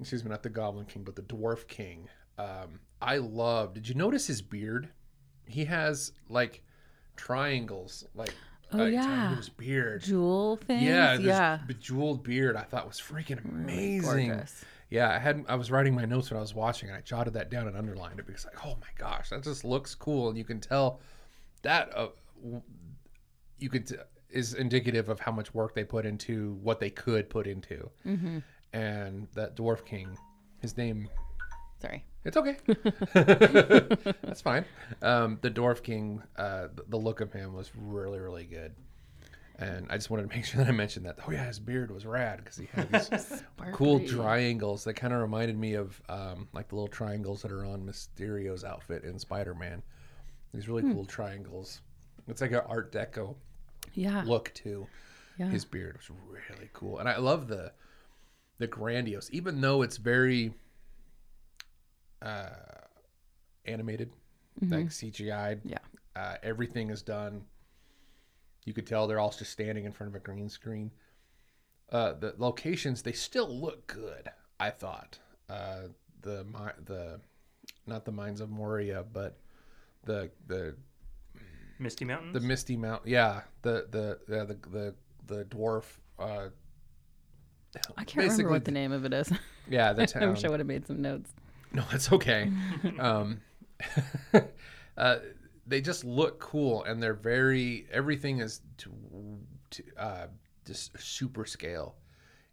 [0.00, 2.08] Excuse me, not the Goblin King, but the Dwarf King.
[2.38, 3.74] Um, I love.
[3.74, 4.88] Did you notice his beard?
[5.46, 6.62] He has like
[7.16, 8.34] triangles, like
[8.72, 9.34] Oh, yeah.
[9.34, 10.02] his beard.
[10.02, 10.82] jewel things.
[10.84, 12.56] Yeah, this yeah, bejeweled beard.
[12.56, 14.28] I thought was freaking amazing.
[14.28, 14.64] gorgeous.
[14.90, 17.34] Yeah, I had I was writing my notes when I was watching, and I jotted
[17.34, 20.38] that down and underlined it because like, oh my gosh, that just looks cool, and
[20.38, 21.00] you can tell
[21.62, 22.08] that uh,
[23.58, 23.96] you could t-
[24.30, 28.38] is indicative of how much work they put into what they could put into, Mm-hmm.
[28.72, 30.16] And that dwarf king,
[30.60, 31.08] his name
[31.80, 32.04] Sorry.
[32.24, 32.56] it's okay.
[33.14, 34.64] That's fine.
[35.02, 38.74] Um, the Dwarf King, uh, the, the look of him was really, really good.
[39.58, 41.18] And I just wanted to make sure that I mentioned that.
[41.26, 45.20] Oh yeah, his beard was rad because he had these cool triangles that kind of
[45.20, 49.82] reminded me of um, like the little triangles that are on Mysterio's outfit in Spider-Man.
[50.52, 50.92] These really Hmm.
[50.92, 51.80] cool triangles.
[52.28, 53.36] It's like an Art Deco
[53.94, 54.22] Yeah.
[54.26, 54.86] look too.
[55.38, 55.48] Yeah.
[55.48, 57.72] His beard was really cool, and I love the
[58.60, 60.52] the grandiose, even though it's very
[62.22, 62.50] uh,
[63.64, 64.10] animated,
[64.60, 65.58] like CGI.
[65.64, 65.78] Yeah.
[66.14, 67.42] uh, everything is done.
[68.66, 70.90] You could tell they're all just standing in front of a green screen.
[71.90, 74.28] Uh, the locations they still look good.
[74.60, 75.18] I thought
[75.48, 75.88] uh,
[76.20, 77.20] the mi- the
[77.86, 79.38] not the mines of Moria, but
[80.04, 80.76] the the
[81.78, 82.34] Misty Mountains.
[82.34, 83.06] the Misty Mount.
[83.06, 84.94] Yeah, the the yeah, the the
[85.26, 85.84] the dwarf.
[86.18, 86.50] Uh,
[87.96, 89.32] I can't remember what the name of it is.
[89.68, 90.22] yeah, the town.
[90.22, 91.32] I wish I would have made some notes.
[91.72, 92.50] No, that's okay.
[92.98, 93.40] um,
[94.96, 95.16] uh,
[95.66, 97.86] they just look cool, and they're very.
[97.92, 98.90] Everything is to,
[99.70, 100.26] to uh,
[100.66, 101.96] just super scale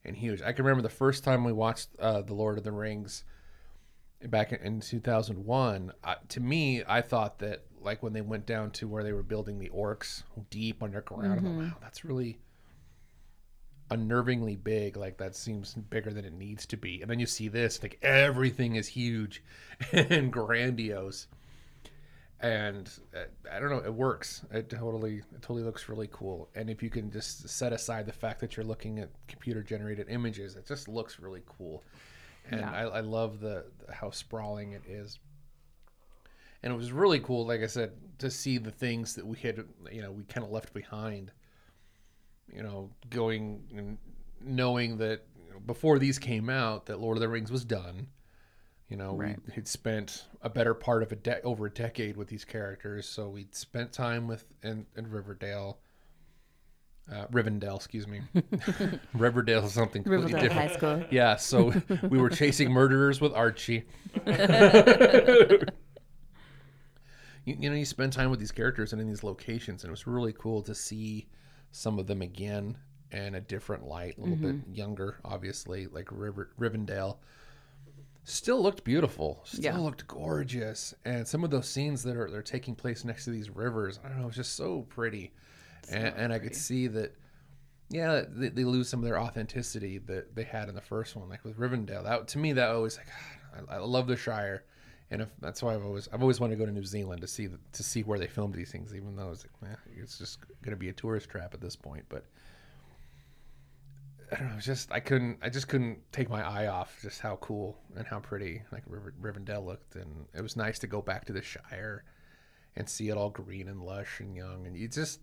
[0.06, 0.41] and huge.
[0.41, 3.23] I can remember the first time we watched uh, the Lord of the Rings
[4.23, 5.91] back in, in 2001.
[6.03, 9.23] Uh, to me, I thought that like when they went down to where they were
[9.23, 12.38] building the orcs deep underground, I'm like, wow, that's really
[13.89, 17.02] unnervingly big like that seems bigger than it needs to be.
[17.02, 19.43] And then you see this like everything is huge
[19.91, 21.28] and grandiose.
[22.39, 23.21] And uh,
[23.52, 24.43] i don't know it works.
[24.52, 26.50] It totally it totally looks really cool.
[26.56, 30.07] And if you can just set aside the fact that you're looking at computer generated
[30.09, 31.84] images it just looks really cool.
[32.49, 32.72] And Yeah.
[32.72, 35.20] I, I love the, the how sprawling it is.
[36.64, 39.64] And it was really cool like i said to see the things that we had
[39.91, 41.32] you know we kind of left behind
[42.54, 43.98] you know, going and
[44.41, 48.08] knowing that you know, before these came out, that Lord of the Rings was done.
[48.89, 49.38] You know, Right.
[49.45, 53.06] we had spent a better part of a de- over a decade with these characters,
[53.08, 55.80] so we'd spent time with in, in Riverdale.
[57.12, 58.22] uh, Rivendell, excuse me.
[59.14, 60.70] Riverdale is something completely Riverdale different.
[60.72, 61.04] High School.
[61.12, 61.74] Yeah, so
[62.10, 63.84] we were chasing murderers with Archie.
[64.26, 65.60] you,
[67.45, 70.06] you know, you spend time with these characters and in these locations, and it was
[70.08, 71.28] really cool to see
[71.78, 72.75] some of them again
[73.11, 77.17] in a different light, a little bit younger, obviously, like River, Rivendell.
[78.23, 79.41] Still looked beautiful.
[79.45, 79.78] Still Yeah.
[79.78, 83.49] looked gorgeous, and some of those scenes that are they're taking place next to these
[83.49, 85.32] rivers, I don't know, it's just so pretty,
[85.89, 87.15] and, and I could see that
[87.89, 91.30] yeah, they, they lose some of their authenticity that they had in the first one,
[91.30, 92.03] like with Rivendell.
[92.03, 93.07] That to me, that always like
[93.69, 94.65] I, I love the Shire,
[95.10, 97.28] and if that's why I've always I've always wanted to go to New Zealand to
[97.28, 100.39] see the, to see where they filmed these things, even though it's like it's just
[100.62, 102.05] going to be a tourist trap at this point.
[102.10, 102.26] But
[104.32, 107.38] I don't know, just I couldn't I just couldn't take my eye off just how
[107.38, 111.26] cool and how pretty like River, Rivendell looked, and it was nice to go back
[111.26, 112.03] to the Shire
[112.76, 115.22] and see it all green and lush and young, and you just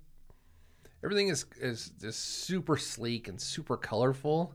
[1.05, 4.55] everything is is just super sleek and super colorful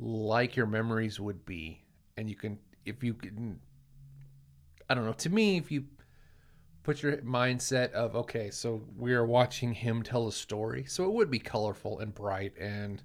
[0.00, 1.80] like your memories would be
[2.16, 3.60] and you can if you can
[4.88, 5.12] i don't know.
[5.12, 5.84] To me if you
[6.82, 11.12] put your mindset of okay so we are watching him tell a story so it
[11.12, 13.02] would be colorful and bright and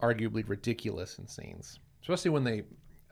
[0.00, 2.62] arguably ridiculous in scenes especially when they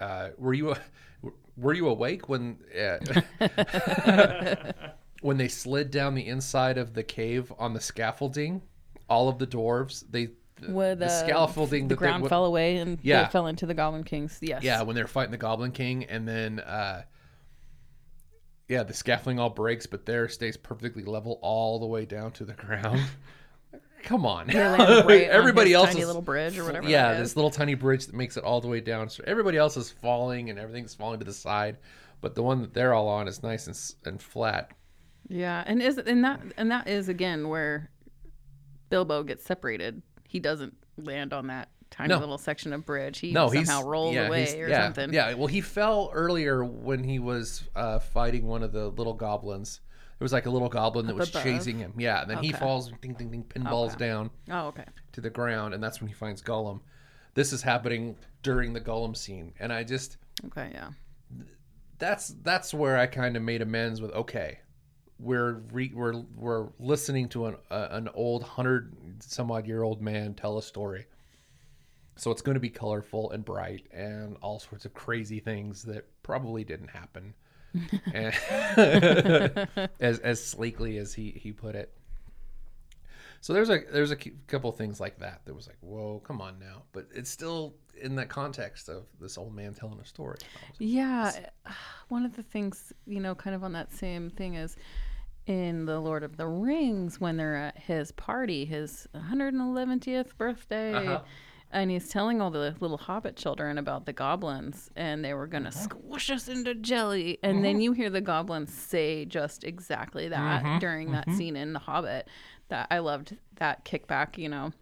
[0.01, 0.75] uh, were you
[1.57, 4.73] were you awake when uh,
[5.23, 8.63] when they slid down the inside of the cave on the scaffolding,
[9.09, 10.29] all of the dwarves they
[10.69, 13.25] Where the the, scaffolding the that they- ground fell away and Yeah.
[13.25, 14.39] they fell into the Goblin Kings.
[14.41, 14.63] Yes.
[14.63, 17.03] yeah when they're fighting the Goblin King and then uh,
[18.69, 22.45] yeah the scaffolding all breaks but there stays perfectly level all the way down to
[22.45, 23.01] the ground.
[24.03, 26.89] Come on, right everybody his else tiny is little bridge or whatever.
[26.89, 29.09] yeah, this little tiny bridge that makes it all the way down.
[29.09, 31.79] So everybody else is falling and everything's falling to the side,
[32.21, 34.71] but the one that they're all on is nice and and flat.
[35.29, 37.91] Yeah, and is and that and that is again where
[38.91, 40.03] Bilbo gets separated.
[40.29, 42.19] He doesn't land on that tiny No.
[42.19, 43.19] little section of bridge.
[43.21, 45.13] He No, somehow rolls yeah, away or yeah, something.
[45.13, 49.81] Yeah, well, he fell earlier when he was uh, fighting one of the little goblins.
[50.19, 51.43] There was like a little goblin that Up was above?
[51.43, 51.93] chasing him.
[51.99, 54.07] Yeah, and then he falls, ding, ding, ding, pinballs Okay.
[54.09, 54.85] down Oh, okay.
[55.13, 56.81] to the ground, and that's when he finds Gollum.
[57.35, 60.17] This is happening during the Gollum scene, and I just
[60.47, 60.89] Okay, yeah.
[61.99, 64.59] that's that's where I kind of made amends with okay,
[65.19, 70.03] we're re, we're we're listening to an uh, an old hundred some odd year old
[70.03, 71.07] man tell a story,
[72.17, 76.05] so it's going to be colorful and bright and all sorts of crazy things that
[76.23, 77.35] probably didn't happen,
[80.01, 81.93] as as sleekly as he he put it.
[83.41, 86.59] So there's a there's a couple things like that that was like whoa come on
[86.59, 90.39] now, but it's still in that context of this old man telling a story.
[90.79, 91.33] Yeah,
[92.09, 94.77] one of the things, you know, kind of on that same thing is
[95.47, 101.23] in the Lord of the Rings when they're at his party, his 111th birthday, Uh-huh.
[101.71, 105.65] and he's telling all the little hobbit children about the goblins and they were going
[105.65, 107.39] to squish us into jelly.
[107.43, 111.79] And then you hear the goblins say just exactly that during that scene in The
[111.81, 112.29] Hobbit.
[112.69, 114.73] That I loved that kickback, you know.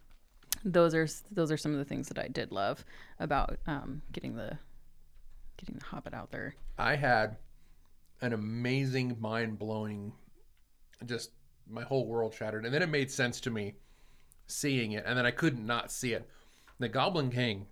[0.63, 2.83] Those are those are some of the things that I did love
[3.19, 4.57] about um, getting the
[5.57, 6.55] getting the Hobbit out there.
[6.79, 7.37] I had
[8.21, 10.13] an amazing, mind blowing,
[11.05, 11.31] just
[11.69, 12.65] my whole world shattered.
[12.65, 13.73] And then it made sense to me
[14.47, 15.03] seeing it.
[15.05, 16.29] And then I couldn't not see it.
[16.79, 17.65] The Goblin King,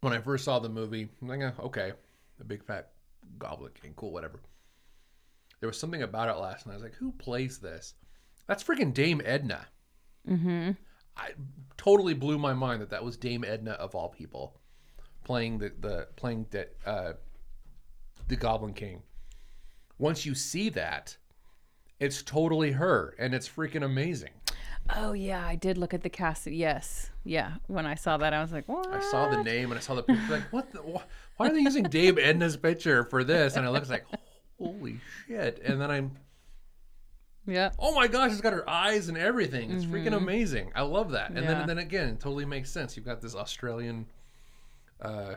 [0.00, 1.92] when I first saw the movie, I'm like, "Eh, okay,
[2.38, 2.92] the big fat
[3.38, 4.40] Goblin King, cool, whatever.
[5.60, 6.72] There was something about it last night.
[6.72, 7.94] I was like, who plays this?
[8.46, 9.66] That's freaking Dame Edna.
[10.28, 10.72] Mm-hmm.
[11.16, 11.30] I
[11.76, 14.60] totally blew my mind that that was Dame Edna of all people
[15.24, 17.12] playing the, the playing the, uh,
[18.28, 19.02] the Goblin King.
[19.98, 21.16] Once you see that,
[22.00, 24.30] it's totally her, and it's freaking amazing.
[24.96, 26.46] Oh yeah, I did look at the cast.
[26.48, 27.52] Yes, yeah.
[27.68, 29.94] When I saw that, I was like, "What?" I saw the name and I saw
[29.94, 30.32] the picture.
[30.32, 30.72] Like, what?
[30.72, 31.02] The, wh-
[31.38, 33.54] why are they using Dame Edna's picture for this?
[33.56, 34.04] And I looked like,
[34.58, 34.98] holy
[35.28, 35.60] shit!
[35.64, 36.10] And then I'm,
[37.46, 39.70] Yeah, oh my gosh, it's got her eyes and everything.
[39.70, 40.72] It's freaking amazing.
[40.74, 41.28] I love that.
[41.30, 42.96] And then, and then again, it totally makes sense.
[42.96, 44.06] You've got this Australian.
[45.00, 45.34] Uh,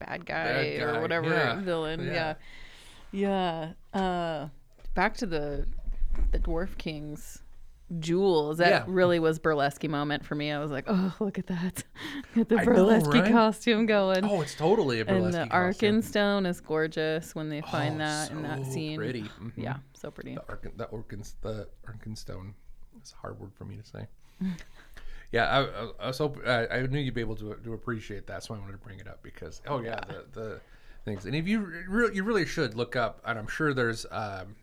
[0.00, 2.04] bad guy, Bad guy, or whatever yeah, villain.
[2.04, 2.34] yeah.
[3.12, 4.00] Yeah, yeah.
[4.00, 4.48] Uh,
[4.96, 5.66] back to the
[6.32, 7.42] the Dwarf Kings.
[8.00, 8.58] Jewels.
[8.58, 8.84] That Yeah.
[8.88, 10.50] really was burlesque moment for me.
[10.50, 11.84] I was like, "Oh, look at that!
[12.34, 13.30] Get the I know, burlesque right?
[13.30, 15.42] costume going." oh, it's totally a burlesque costume.
[15.42, 15.86] and burlesque the
[16.18, 18.96] Arkenstone is gorgeous when they find Oh, that in that scene.
[18.98, 19.22] pretty.
[19.22, 19.52] Mhm.
[19.54, 20.34] Yeah, so pretty.
[20.34, 22.54] The Arkin, the Orkins, the Arkenstone.
[22.96, 24.08] It's a hard word for me to say.
[25.30, 28.26] yeah, I, I, I was hoping I, I knew you'd be able to to appreciate
[28.26, 30.60] that, so I wanted to bring it up because oh yeah, the the
[31.04, 31.24] things.
[31.24, 34.56] And if you re- you really should look up, and I'm sure there's um,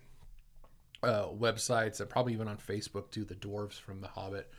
[1.04, 3.24] uh, websites and probably even on Facebook too.
[3.26, 4.50] The dwarves from The Hobbit.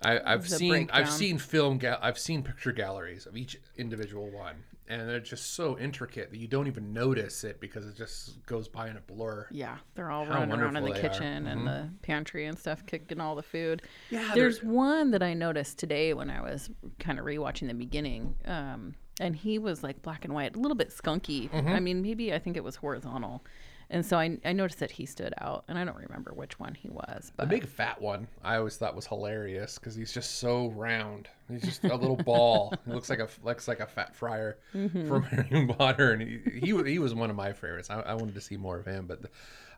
[0.00, 4.30] I, I've The seen I've seen film ga- I've seen picture galleries of each individual
[4.30, 4.54] one,
[4.86, 8.68] and they're just so intricate that you don't even notice it because it just goes
[8.68, 9.48] by in a blur.
[9.50, 11.10] Yeah, they're all How running around in the wonderful they are.
[11.10, 11.20] Mm-hmm.
[11.20, 13.82] kitchen and the pantry and stuff, kicking all the food.
[14.10, 18.36] Yeah, There's one that I noticed today when I was kind of rewatching the beginning,
[18.44, 21.50] um, and he was like black and white, a little bit skunky.
[21.50, 21.68] Mm-hmm.
[21.70, 23.44] I mean, maybe I think it was horizontal,
[23.90, 26.74] and so I, I noticed that he stood out, and I don't remember which one
[26.74, 30.68] he was, The big fat one I always thought was hilarious because he's just so
[30.70, 31.28] round.
[31.50, 32.74] He's just a little ball.
[32.86, 35.08] He looks like a looks like a fat Friar Mm-hmm.
[35.08, 37.88] from Harry Potter, and he, he he was one of my favorites.
[37.90, 39.20] I, I wanted to see more of him, but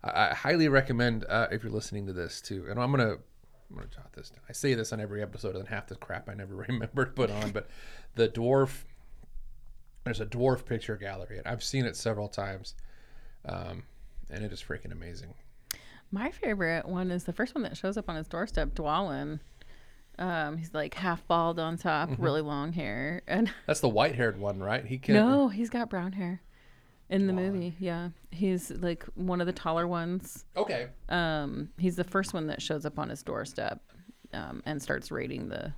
[0.03, 2.67] I, I highly recommend uh, if you're listening to this too.
[2.69, 3.13] And I'm gonna
[3.71, 4.41] I'm gonna jot this down.
[4.49, 7.31] I say this on every episode, and half the crap I never remember to put
[7.31, 7.51] on.
[7.53, 7.69] But
[8.17, 8.83] the dwarf,
[10.05, 12.75] there's a dwarf picture gallery, and I've seen it several times,
[13.45, 13.85] um,
[14.33, 15.35] and it is freaking amazing.
[16.11, 19.41] my favorite one is the first one that shows up on his doorstep, Dwalin.
[20.19, 22.23] Um, he's like half bald on top, Mm-hmm.
[22.23, 24.85] really long hair, and That's the white haired one, right?
[24.85, 26.43] He can No, he's got brown hair
[27.09, 27.75] in the movie.
[27.79, 30.45] Yeah, he's like one of the taller ones.
[30.57, 30.89] Okay.
[31.09, 33.81] Um, he's the first one that shows up on his doorstep
[34.33, 35.73] um, and starts raiding the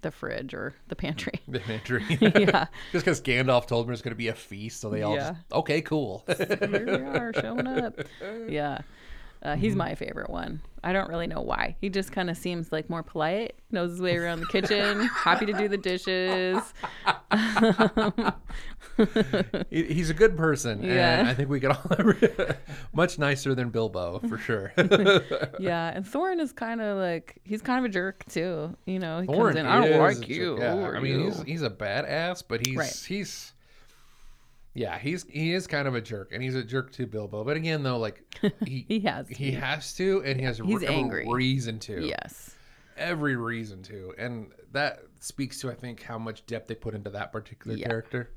[0.00, 1.40] the fridge or the pantry.
[1.48, 2.04] The pantry.
[2.20, 5.14] yeah, Just because Gandalf told him there's going to be a feast, so they all
[5.14, 5.30] Yeah.
[5.30, 6.24] just okay, cool.
[6.26, 7.94] here we are showing up.
[8.48, 8.80] Yeah.
[9.46, 9.78] Uh, he's Mm-hmm.
[9.78, 10.60] my favorite one.
[10.82, 11.76] I don't really know why.
[11.80, 15.46] He just kind of seems like more polite, knows his way around the kitchen, happy
[15.46, 16.62] to do the dishes.
[19.70, 21.24] He's a good person, and Yeah.
[21.26, 22.54] I think we could all
[22.94, 24.72] much nicer than Bilbo for sure.
[25.58, 28.76] Yeah, and Thorin is kind of like he's kind of a jerk too.
[28.86, 29.66] You know, he Thorin comes in.
[29.66, 30.58] I don't like you.
[30.58, 33.04] Yeah, I mean, you?" he's he's a badass, but he's Right.
[33.08, 33.52] he's
[34.76, 37.42] yeah, he's he is kind of a jerk, and he's a jerk to Bilbo.
[37.44, 38.22] But again, though, like
[38.66, 39.56] he He has he to.
[39.60, 41.26] has to, and he has He's every angry.
[41.28, 42.06] reason to.
[42.06, 42.54] yes.
[42.96, 47.10] every reason to and that speaks to i think how much depth they put into
[47.10, 47.86] that particular Yeah.
[47.88, 48.30] character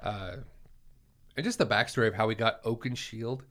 [0.00, 0.36] uh
[1.36, 3.42] and just the backstory of how he got Oakenshield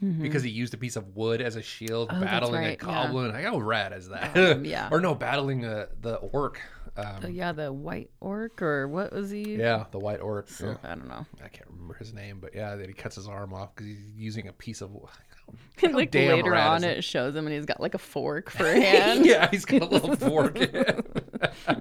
[0.00, 2.22] because he used a piece of wood as a shield Mm-hmm.
[2.22, 3.04] Oh, battling right, a yeah.
[3.06, 4.88] goblin like how rad is that Um, yeah.
[4.92, 6.60] or no battling a, the orc
[6.96, 9.56] um, Oh, yeah, the white orc or what was he?
[9.56, 10.74] yeah the white orc yeah.
[10.84, 11.26] I don't know.
[11.44, 14.02] i can't remember his name but yeah that he cuts his arm off because he's
[14.16, 14.90] using a piece of
[15.82, 16.98] like later on, it?
[16.98, 19.24] it shows him and he's got like a fork for a hand.
[19.26, 20.58] yeah he's got a little fork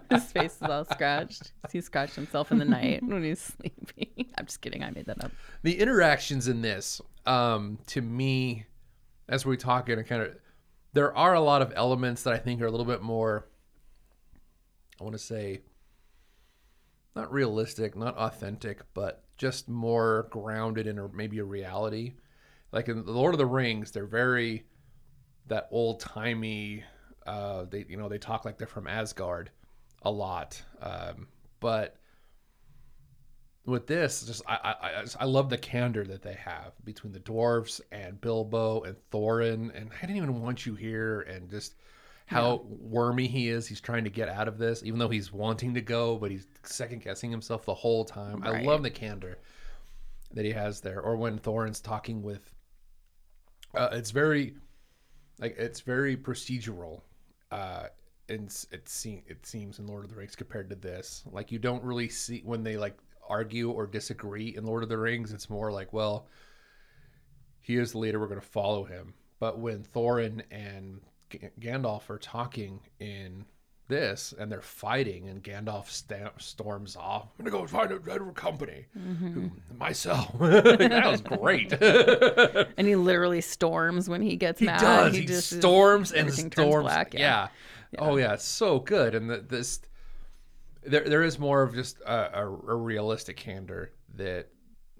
[0.10, 1.52] His face is all scratched.
[1.72, 4.26] He scratched himself in the night when he's sleeping.
[4.38, 4.84] I'm just kidding.
[4.84, 5.32] I made that up.
[5.64, 8.66] the interactions in this um to me
[9.30, 10.36] as we talk in a kind of
[10.94, 13.48] there are a lot of elements that i think are a little bit more
[15.00, 15.62] i want to say
[17.16, 22.14] not realistic not authentic but just more grounded in a, maybe a reality.
[22.72, 24.66] Like in the lord of the rings they're very
[25.48, 26.84] that old timey
[27.26, 29.50] uh they you know they talk like they're from asgard
[30.02, 31.28] a lot um
[31.60, 31.96] but
[33.68, 37.82] with this, just I I I, love the candor that they have between the dwarves
[37.92, 41.76] and Bilbo and Thorin, and I didn't even want you here, and just
[42.26, 43.68] how wormy he is.
[43.68, 46.48] He's trying to get out of this, even though he's wanting to go, but he's
[46.64, 48.42] second guessing himself the whole time.
[48.44, 49.38] I love the candor
[50.34, 52.54] that he has there, or when Thorin's talking with.
[53.76, 54.56] Uh, it's very,
[55.40, 57.02] like it's very procedural.
[57.52, 57.88] Uh,
[58.30, 61.24] and s- it seems it seems in Lord of the Rings compared to this.
[61.32, 62.98] Like you don't really see when they like
[63.28, 65.32] argue or disagree in Lord of the Rings.
[65.34, 66.28] It's more like, well,
[67.62, 68.20] he is the leader.
[68.20, 69.14] We're going to follow him.
[69.40, 73.46] But when Thorin and G- Gandalf are talking in
[73.90, 78.00] this and they're fighting, and Gandalf sta- storms off, I'm going to go find a
[78.00, 78.86] better company.
[78.98, 79.34] Mm-hmm.
[79.34, 80.34] Who, myself.
[80.40, 81.74] that was great.
[82.78, 84.80] And he literally storms when he gets He mad.
[84.82, 85.16] does.
[85.16, 86.84] He, just is- storms and storms.
[86.84, 87.48] black, yeah.
[87.92, 88.00] yeah.
[88.00, 89.16] Oh yeah, it's so good.
[89.16, 89.80] And the, this,
[90.88, 94.48] there there is more of just a, a, a realistic candor that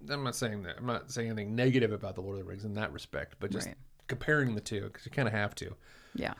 [0.10, 2.66] I'm not saying that I'm not saying anything negative about the Lord of the Rings
[2.66, 3.76] in that respect, but just Right.
[4.08, 5.76] comparing the two because you kind of have to.
[6.14, 6.34] Yeah.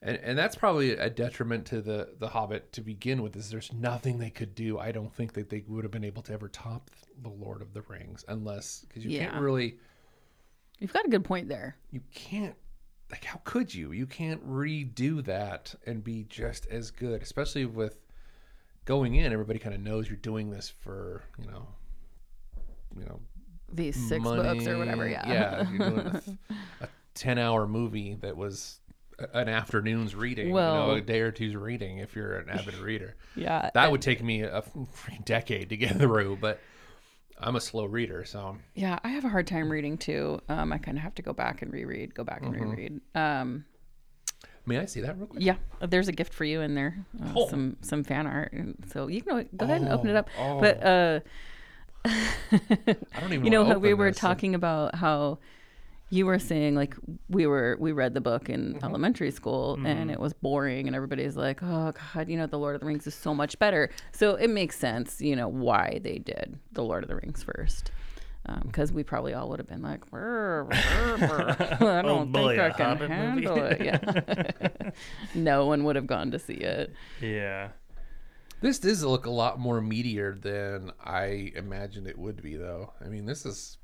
[0.00, 3.34] And, and that's probably a detriment to the the Hobbit to begin with.
[3.36, 4.78] Is there's nothing they could do.
[4.78, 6.90] I don't think that they would have been able to ever top
[7.22, 9.78] the Lord of the Rings unless because you can't really
[10.78, 11.76] You've got a good point there.
[11.90, 12.54] you can't
[13.10, 17.98] like how could you you can't redo that and be just as good especially with
[18.88, 21.68] going in everybody kind of knows you're doing this for you know
[22.98, 23.20] you know
[23.70, 24.42] These six money.
[24.42, 25.06] books or whatever.
[25.06, 25.28] Yeah.
[25.30, 26.22] yeah you're doing a,
[26.84, 28.80] a 10 hour movie that was
[29.34, 33.14] an afternoon's reading you know a day or two's reading if you're an avid reader
[33.36, 33.68] yeah.
[33.74, 34.64] that would take me a
[35.24, 36.58] decade to get through but
[37.40, 40.40] I'm a slow reader, so Yeah, I have a hard time reading too.
[40.48, 43.00] Um, I kind of have to go back and reread, go back and reread.
[43.14, 43.64] Um,
[44.68, 45.42] may I see that real quick?
[45.42, 46.96] yeah, there's a gift for you in there.
[47.20, 47.48] Uh, Oh.
[47.48, 48.54] Some some fan art.
[48.92, 50.28] So you can go ahead and open it up.
[50.38, 51.20] Oh, But uh,
[52.04, 53.44] I don't even.
[53.44, 55.38] you know how we were talking about how
[56.10, 56.94] you were saying like
[57.28, 58.84] we were we read the book in Mm-hmm.
[58.84, 62.74] elementary school and it was boring and everybody's like oh god you know the lord
[62.74, 66.16] of the rings is so much better so it makes sense you know why they
[66.18, 67.90] did the lord of the rings first
[68.48, 71.56] Um, because we probably all would have been like "Brr, brr, brr.
[71.80, 74.90] i oh, don't boy, think I can Hobbit movie." handle it yeah
[75.34, 77.68] no one would have gone to see it Yeah.
[78.60, 82.92] This does look a lot more meatier than I imagined it would be, though.
[83.00, 83.78] I mean, this is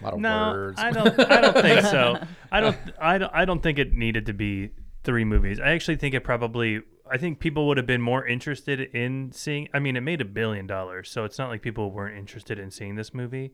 [0.00, 0.78] a lot of No, words.
[0.78, 1.18] I don't.
[1.30, 2.18] I don't think so.
[2.52, 2.76] I don't.
[3.00, 3.32] I don't.
[3.32, 4.70] I don't think it needed to be
[5.02, 5.60] three movies.
[5.60, 6.82] I actually think it probably.
[7.10, 9.68] I think people would have been more interested in seeing.
[9.74, 12.70] I mean, it made a billion dollars, so it's not like people weren't interested in
[12.70, 13.52] seeing this movie.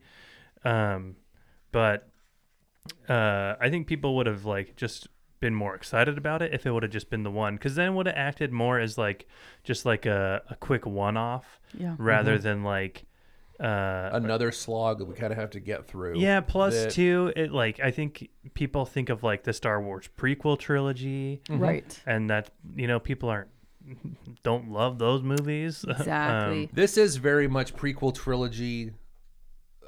[0.64, 1.16] Um,
[1.72, 2.09] but
[3.09, 5.09] uh, I think people would have like just
[5.40, 7.88] been more excited about it if it would have just been the one, because then
[7.88, 9.26] it would have acted more as like
[9.64, 12.42] just like a, a quick one-off yeah rather Mm-hmm.
[12.42, 13.05] than like.
[13.61, 16.18] Uh, Another slog that we kind of have to get through.
[16.18, 20.08] yeah, plus that- too, it like I think people think of like the Star Wars
[20.16, 23.48] prequel trilogy, right and that you know people aren't
[24.42, 25.84] don't love those movies.
[25.88, 28.92] exactly Um, This is very much prequel trilogy.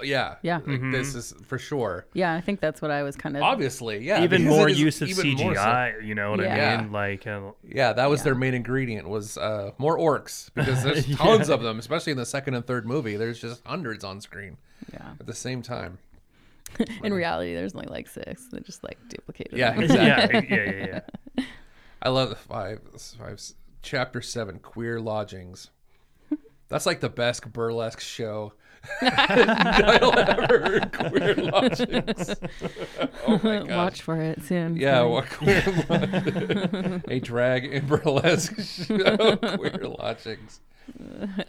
[0.04, 0.36] Yeah.
[0.42, 0.56] Yeah.
[0.56, 0.92] Like, Mm-hmm.
[0.92, 2.06] This is for sure.
[2.14, 4.22] yeah i think that's what i was kind of Obviously, yeah.
[4.22, 5.60] even because more use of even more so.
[5.60, 6.04] CGI.
[6.04, 6.76] You know what Yeah.
[6.78, 6.92] I mean?
[6.92, 8.24] Like, uh, Yeah, that was Yeah.
[8.24, 12.26] their main ingredient was uh, more orcs because there's tons of them, especially in the
[12.26, 13.16] second and third movie.
[13.16, 14.56] There's just hundreds on screen
[14.92, 15.98] yeah at the same time.
[17.04, 19.82] in reality there's only like six they just like duplicated Yeah, them.
[19.82, 20.46] exactly.
[20.50, 21.00] yeah, yeah, yeah,
[21.36, 21.44] yeah.
[22.02, 22.80] I love the five,
[23.18, 23.40] five,
[23.82, 25.70] chapter seven, queer lodgings.
[26.72, 28.54] That's like the best burlesque show
[29.00, 30.80] title ever.
[30.90, 32.34] Queer lodgings.
[33.26, 33.68] Oh my god.
[33.70, 34.76] Watch for it soon.
[34.76, 35.12] Yeah, Coming.
[35.12, 37.04] what queer lodgings.
[37.08, 39.36] a drag and burlesque show.
[39.36, 40.60] Queer lodgings.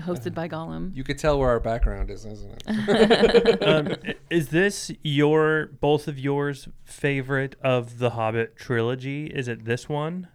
[0.02, 0.96] hosted by Gollum.
[0.96, 3.64] You could tell where our background is, isn't it?
[3.68, 3.96] Um,
[4.30, 9.28] is this your both of yours favorite of the Hobbit trilogy?
[9.28, 10.28] Is it this one?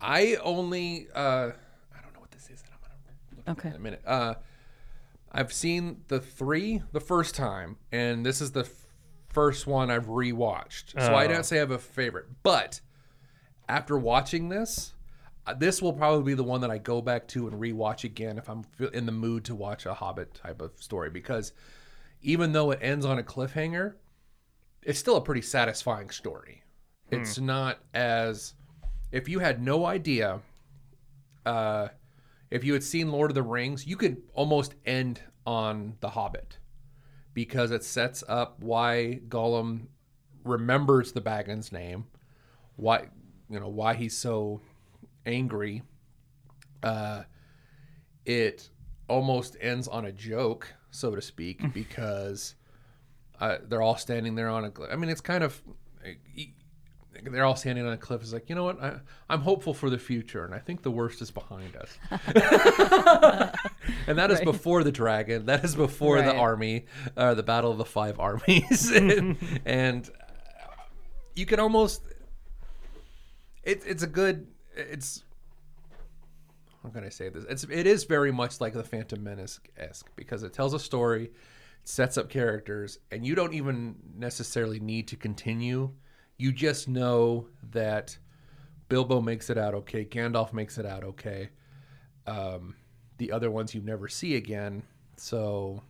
[0.00, 2.60] I only uh I don't know what this is.
[2.62, 2.94] and I'm gonna
[3.30, 3.68] look Okay.
[3.68, 4.02] in a minute.
[4.06, 4.34] Uh
[5.36, 8.86] I've seen the three the first time, and this is the f-
[9.28, 10.92] first one I've rewatched.
[10.92, 11.28] So I Oh.
[11.28, 12.80] don't say I have a favorite, but
[13.68, 14.94] after watching this,
[15.46, 18.38] uh, this will probably be the one that I go back to and rewatch again
[18.38, 21.10] if I'm in the mood to watch a Hobbit type of story.
[21.10, 21.52] Because
[22.22, 23.94] even though it ends on a cliffhanger,
[24.82, 26.62] it's still a pretty satisfying story.
[27.10, 28.54] It's not as
[29.10, 30.40] if you had no idea
[31.44, 31.88] uh,
[32.50, 36.58] if you had seen Lord of the Rings, you could almost end on The Hobbit
[37.34, 39.88] because it sets up why Gollum
[40.44, 42.06] remembers the Baggins name,
[42.76, 43.08] why
[43.50, 44.60] you know why he's so
[45.26, 45.82] angry.
[46.82, 47.22] Uh,
[48.24, 48.70] it
[49.08, 52.54] almost ends on a joke, so to speak, because
[53.40, 54.72] uh, they're all standing there on a.
[54.90, 55.60] I mean, it's kind of
[57.30, 58.22] they're all standing on a cliff.
[58.22, 58.82] It's like, you know what?
[58.82, 58.96] I,
[59.28, 61.98] I'm hopeful for the future, and I think the worst is behind us.
[64.06, 64.44] and that is Right.
[64.44, 65.46] before the dragon.
[65.46, 70.08] That is before the army, uh, the battle of the five armies, and, and
[71.34, 72.02] you can almost.
[73.62, 74.46] It, it's a good.
[74.76, 75.22] It's.
[76.82, 77.44] How can I say this?
[77.48, 81.30] It's it is very much like the Phantom Menace esque because it tells a story,
[81.84, 85.92] sets up characters, and you don't even necessarily need to continue.
[86.36, 88.16] You just know that
[88.88, 91.50] Bilbo makes it out okay, Gandalf makes it out okay.
[92.26, 92.74] Um,
[93.18, 94.82] the other ones you never see again.
[95.16, 95.82] So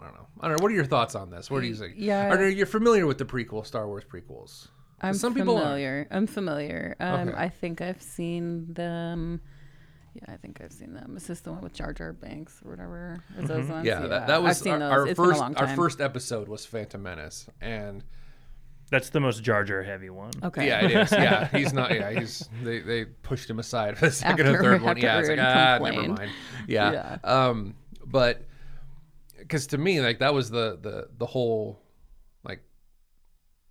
[0.00, 0.26] I don't know.
[0.40, 0.62] I don't know.
[0.62, 1.50] What are your thoughts on this?
[1.50, 1.94] What do you think?
[1.96, 2.28] Yeah.
[2.28, 4.68] Are you familiar with the prequel Star Wars prequels?
[5.00, 6.06] I'm some people familiar.
[6.10, 6.96] I'm familiar.
[7.00, 7.38] Um, Okay.
[7.38, 9.40] I think I've seen them.
[10.14, 11.16] Yeah, I think I've seen them.
[11.16, 13.22] Is this the one with Jar Jar Banks or whatever?
[13.38, 13.86] Is those ones?
[13.86, 13.86] Mm-hmm.
[13.86, 17.02] Yeah, that, that was our, our It's been a first our first episode was Phantom
[17.02, 18.02] Menace, and
[18.90, 20.30] That's the most Jar Jar heavy one.
[20.42, 20.66] Okay.
[20.66, 21.12] yeah, it is.
[21.12, 21.92] Yeah, he's not.
[21.94, 24.90] Yeah, he's they, they pushed him aside for the second and After- third one.
[24.90, 26.30] after Yeah, it's like everyone ah, never mind.
[26.66, 27.18] Yeah, yeah.
[27.22, 27.74] um,
[28.04, 28.42] but
[29.38, 31.80] because to me, like that was the the the whole
[32.44, 32.62] like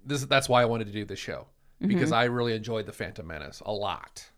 [0.05, 0.23] this.
[0.25, 1.47] That's why I wanted to do this show
[1.81, 1.93] Mm-hmm.
[1.93, 4.29] because I really enjoyed the Phantom Menace a lot.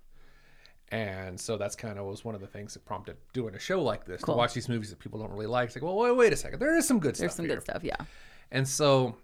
[0.90, 3.82] And so that's kind of was one of the things that prompted doing a show
[3.82, 4.36] like this Cool.
[4.36, 5.66] to watch these movies that people don't really like.
[5.68, 7.28] It's like, well, wait, wait a second, there is some good There's stuff.
[7.30, 7.56] There's some here.
[7.56, 7.84] good stuff.
[7.84, 7.96] Yeah.
[8.52, 9.16] And so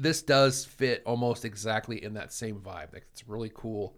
[0.00, 2.92] this does fit almost exactly in that same vibe.
[2.92, 3.96] Like it's really cool.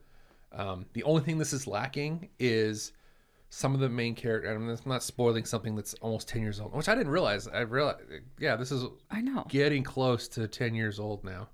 [0.52, 2.92] Um, the only thing this is lacking is
[3.50, 6.74] some of the main character, and I'm not spoiling something that's almost 10 years old,
[6.74, 7.46] which I didn't realize.
[7.48, 8.00] I realized,
[8.38, 9.44] yeah, this is I know.
[9.48, 11.48] getting close to 10 years old now.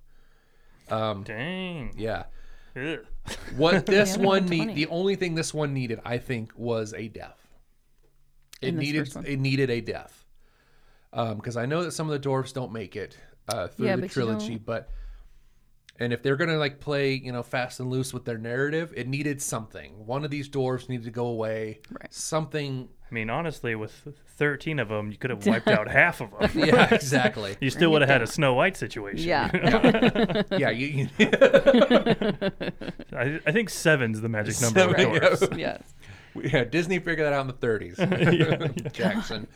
[0.90, 1.92] Um, Dang.
[1.96, 2.24] yeah.
[2.76, 3.00] Ugh.
[3.56, 6.94] What this Yeah, one no, need, the only thing this one needed, I think, was
[6.94, 7.38] a death.
[8.60, 10.24] It needed it needed a death.
[11.12, 13.16] Because I know that some of the dwarves don't make it
[13.48, 14.90] uh, through Yeah, the but trilogy, don't- but
[16.00, 19.08] and if they're gonna like play, you know, fast and loose with their narrative, it
[19.08, 20.06] needed something.
[20.06, 21.80] One of these dwarves needed to go away.
[21.90, 22.12] Right.
[22.14, 22.88] Something.
[23.10, 26.50] I mean, honestly, with 13 of them, you could have wiped out half of them.
[26.68, 27.56] Yeah, exactly.
[27.60, 29.26] You still would have had a Snow White situation.
[29.26, 29.50] Yeah.
[30.56, 31.28] yeah, you, you
[33.12, 34.94] I, I think seven's the magic number Seven,
[35.24, 35.78] of yeah.
[36.36, 36.52] yes.
[36.52, 38.92] yeah, Disney figured that out in the 30s.
[38.92, 39.48] Jackson.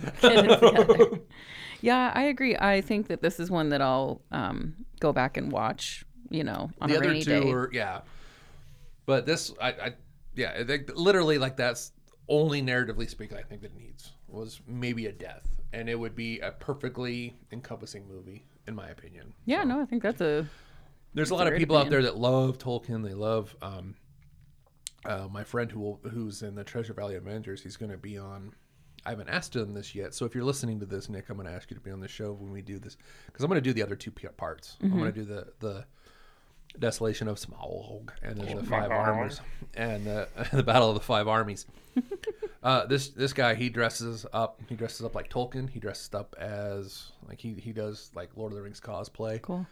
[1.83, 2.13] Get it together.
[2.13, 2.57] yeah, I agree.
[2.57, 6.05] I think that this is one that I'll um, go back and watch.
[6.31, 7.53] You know, on the a other rainy two day.
[7.53, 8.01] were yeah
[9.07, 9.93] but this i, I
[10.35, 11.93] yeah I think literally like that's
[12.29, 16.15] only narratively speaking i think that it needs was maybe a death and it would
[16.15, 20.47] be a perfectly encompassing movie in my opinion yeah, no, I think that's a
[21.15, 23.95] there's a lot of people out there that love tolkien they love um
[25.05, 28.17] uh, my friend who will, who's in the treasure valley avengers he's going to be
[28.17, 28.55] on
[29.05, 31.49] I haven't asked him this yet, so if you're listening to this, Nick, I'm going
[31.49, 32.97] to ask you to be on the show when we do this
[33.27, 34.77] because I'm going to do the other two parts.
[34.83, 35.85] I'm going to do the the
[36.79, 38.99] Desolation of Smaug and then the Five Smaug.
[38.99, 39.41] Armors
[39.75, 41.67] and the the Battle of the Five Armies.
[42.63, 44.61] uh, this this guy he dresses up.
[44.69, 45.69] He dresses up like Tolkien.
[45.69, 49.43] He dresses up as like he he does like Lord of the Rings cosplay.
[49.43, 49.67] cool.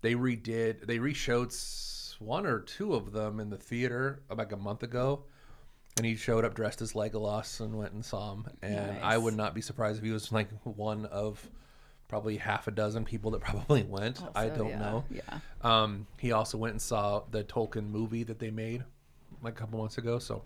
[0.00, 0.86] They redid.
[0.86, 1.52] They reshowed
[2.18, 5.24] one or two of them in the theater like a month ago.
[5.96, 8.46] And he showed up dressed as Legolas and went and saw him.
[8.62, 11.48] And I would not be surprised if he was like one of
[12.08, 14.20] probably half a dozen people that probably went.
[14.34, 15.04] I don't yeah, know.
[15.10, 15.38] Yeah.
[15.62, 18.84] Um, he also went and saw the Tolkien movie that they made
[19.42, 20.18] like a couple months ago.
[20.18, 20.42] So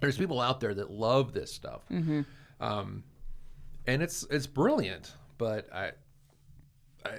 [0.00, 1.82] there's people out there that love this stuff,
[2.60, 3.04] um,
[3.86, 5.14] and it's it's brilliant.
[5.38, 5.92] But I,
[7.04, 7.18] I,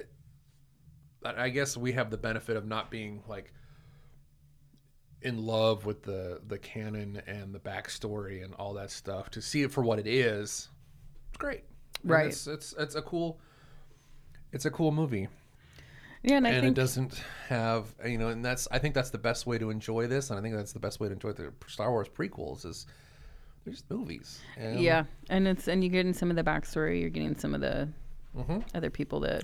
[1.23, 3.53] I guess we have the benefit of not being like
[5.21, 9.29] in love with the the canon and the backstory and all that stuff.
[9.31, 10.69] To see it for what it is,
[11.29, 11.63] it's great.
[12.01, 12.27] And Right.
[12.27, 13.39] It's it's it's a cool.
[14.53, 15.27] It's a cool movie
[16.23, 19.09] Yeah, and I and think it doesn't have you know and that's i think that's
[19.09, 21.33] the best way to enjoy this and i think that's the best way to enjoy
[21.33, 22.87] the star wars prequels is
[23.67, 27.01] they're just movies and yeah, and it's and you're getting some of the backstory.
[27.01, 27.89] You're getting some of the
[28.35, 28.59] mm-hmm.
[28.73, 29.43] other people that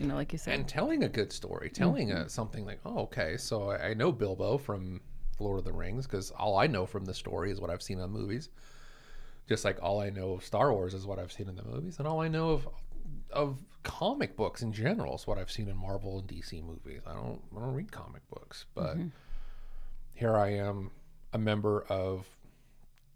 [0.00, 0.54] you know, like you said.
[0.54, 4.10] and telling a good story telling a, something like oh okay so I, I know
[4.10, 5.00] bilbo from
[5.38, 8.00] lord of the rings because all i know from the story is what i've seen
[8.00, 8.48] on movies.
[9.48, 11.98] Just like all i know of star wars is what i've seen in the movies
[11.98, 12.68] and all i know of
[13.32, 17.02] of comic books in general is what i've seen in marvel and dc movies.
[17.06, 19.08] I don't i don't read comic books but mm-hmm.
[20.14, 20.90] here i am
[21.32, 22.26] a member of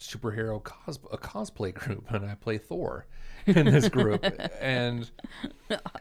[0.01, 3.07] superhero cos- a cosplay group and i play thor
[3.57, 4.25] in this group
[4.61, 5.11] and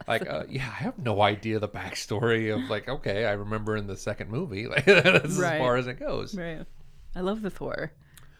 [0.08, 3.86] like uh, yeah i have no idea the backstory of like okay i remember in
[3.86, 5.54] the second movie like that's Right.
[5.54, 6.64] as far as it goes right.
[7.16, 7.92] I love the Thor,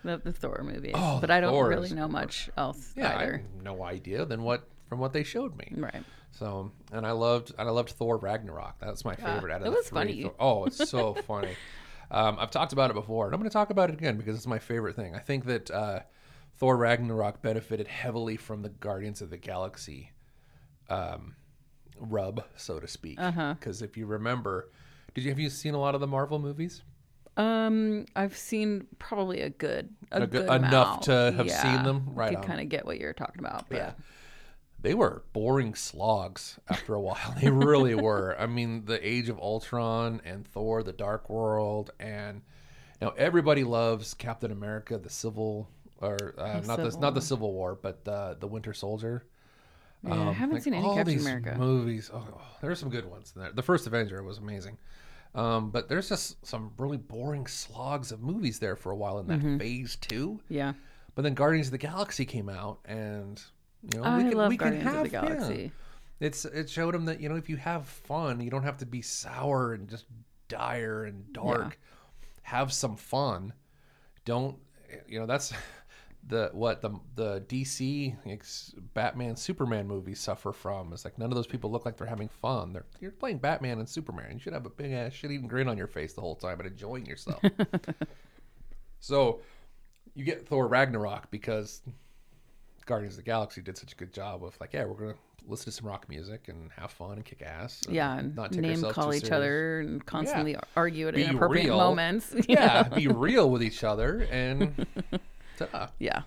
[0.03, 3.33] the, the Thor movies, Oh, but I don't really know much else yeah i either.
[3.39, 6.03] have no idea than what from what they showed me Right.
[6.33, 8.81] So, and I loved, and I loved Thor Ragnarok.
[8.81, 9.97] That's my favorite out of it the was three.
[9.97, 10.23] funny.
[10.25, 11.55] Thor- oh, it's so funny.
[12.11, 14.35] Um, I've talked about it before, and I'm going to talk about it again because
[14.35, 15.15] it's my favorite thing.
[15.15, 16.01] I think that uh,
[16.59, 20.13] Thor Ragnarok benefited heavily from the Guardians of the Galaxy
[20.89, 21.35] um,
[21.99, 23.21] rub, so to speak.
[23.21, 23.55] Uh-huh.
[23.55, 24.71] Because if you remember,
[25.15, 26.83] did you have you seen a lot of the Marvel movies?
[27.37, 31.63] Um, I've seen probably a good, a, A good- good enough to have Yeah.
[31.63, 32.11] seen them?
[32.15, 33.69] Right I could kind of get what you're talking about.
[33.69, 33.93] But Yeah.
[34.81, 37.35] They were boring slogs after a while.
[37.41, 38.37] They really were.
[38.39, 42.43] I mean, the Age of Ultron and Thor: The Dark World, and
[43.01, 47.27] now everybody loves Captain America: The Civil, or uh, not the Civil not the War.
[47.27, 49.25] Civil War, but uh, the Winter Soldier.
[50.03, 51.57] Yeah, I haven't Um, Like, seen any all Captain these America.
[51.59, 52.11] movies.
[52.13, 53.53] Oh, oh, there's some good ones in there.
[53.53, 54.77] The first Avenger was amazing.
[55.35, 59.27] Um, but there's just some really boring slogs of movies there for a while in
[59.29, 59.59] that Mm-hmm.
[59.59, 60.41] phase two.
[60.49, 60.75] Yeah.
[61.15, 63.43] But then Guardians of the Galaxy came out, and
[63.93, 65.69] you know I we can love we can Guardians of have the yeah.
[66.21, 68.87] It's it showed them that you know if you have fun, you don't have to
[68.87, 70.05] be sour and just
[70.49, 71.79] dire and dark.
[72.43, 73.53] Have some fun.
[74.25, 74.57] Don't
[75.09, 75.53] you know that's
[76.27, 78.17] the what the the DC
[78.95, 80.93] Batman Superman movies suffer from.
[80.93, 82.73] is like none of those people look like they're having fun.
[82.73, 84.33] They're you're playing Batman and Superman.
[84.33, 86.61] You should have a big ass shit eating grin on your face the whole time
[86.61, 87.43] and enjoying yourself.
[89.01, 89.41] so
[90.15, 91.83] you get Thor Ragnarok because
[92.87, 95.15] Guardians of the Galaxy did such a good job of like, yeah, we're gonna
[95.47, 97.83] listen to some rock music and have fun and kick ass.
[97.87, 99.31] and Yeah, and not take name call each serious.
[99.37, 101.77] other and constantly argue at Be inappropriate real.
[101.77, 102.35] moments.
[102.49, 104.87] Yeah, be real with each other and
[105.99, 106.23] Yeah.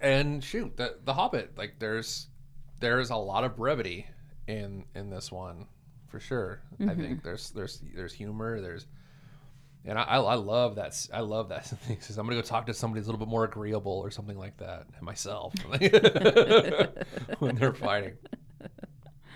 [0.00, 2.28] And shoot, the the Hobbit, like there's
[2.80, 4.06] there's a lot of brevity
[4.46, 5.66] in in this one
[6.08, 6.60] for sure.
[6.80, 8.60] I think there's there's there's humor.
[8.60, 8.86] There's
[9.86, 13.06] and I, I love that I love that I'm gonna go talk to somebody who's
[13.06, 14.86] a little bit more agreeable or something like that.
[15.02, 15.54] Myself
[17.38, 18.14] when they're fighting.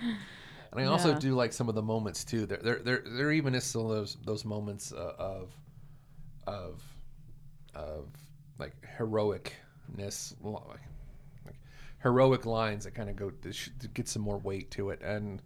[0.02, 2.46] And I also do like some of the moments too.
[2.46, 5.52] There, there, there, there even is some of those those moments uh, of,
[6.46, 6.82] of,
[7.74, 8.08] of
[8.58, 10.80] like heroicness, like,
[11.46, 11.56] like
[12.02, 15.00] heroic lines that kind of go to, get some more weight to it.
[15.02, 15.42] And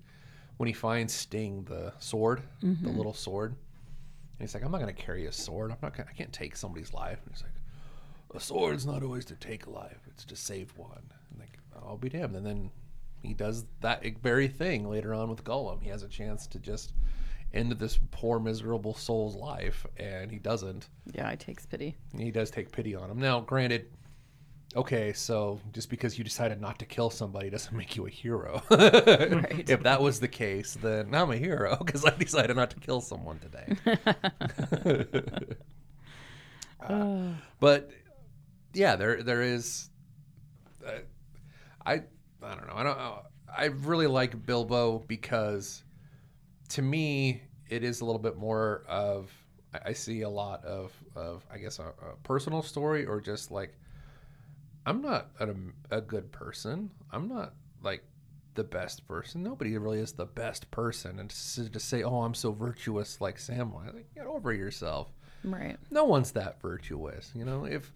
[0.57, 2.97] when he finds Sting, the sword, the mm-hmm.
[2.97, 5.71] little sword, and he's like, "I'm not gonna carry a sword.
[5.71, 5.97] I'm not.
[5.97, 7.53] Gonna, I can't take somebody's life." And he's like,
[8.35, 11.97] "A sword's not always to take a life; it's to save one." And like, I'll
[11.97, 12.37] be damned.
[12.37, 12.71] And then
[13.23, 15.83] he does that very thing later on with Gollum.
[15.83, 16.93] He has a chance to just
[17.55, 20.89] end this poor, miserable soul's life, and he doesn't.
[21.13, 21.97] Yeah, it takes pity.
[22.17, 23.19] He does take pity on him.
[23.19, 23.87] Now, granted,
[24.75, 28.63] okay, so just because you decided not to kill somebody doesn't make you a hero.
[28.71, 29.69] Right.
[29.69, 33.01] If that was the case, then I'm a hero because I decided not to kill
[33.01, 35.07] someone today.
[36.83, 37.29] Uh,
[37.61, 37.91] but
[38.75, 39.89] yeah, there there is.
[40.85, 40.99] Uh,
[41.87, 41.93] I
[42.43, 42.75] I don't know.
[42.75, 42.99] I don't.
[42.99, 43.23] know.
[43.57, 45.85] I really like Bilbo because,
[46.75, 49.31] to me, it is a little bit more of.
[49.87, 53.75] I- see a lot of of I guess a, a personal story or just like.
[54.85, 56.91] I'm not a, um, a good person.
[57.13, 58.03] I'm not like
[58.55, 59.43] the best person.
[59.43, 61.21] Nobody really is the best person.
[61.21, 65.09] And to, to say, "Oh, I'm so virtuous," like Samwise, like, get over yourself
[65.45, 65.77] Right.
[65.91, 67.31] no one's that virtuous.
[67.35, 67.93] You know, if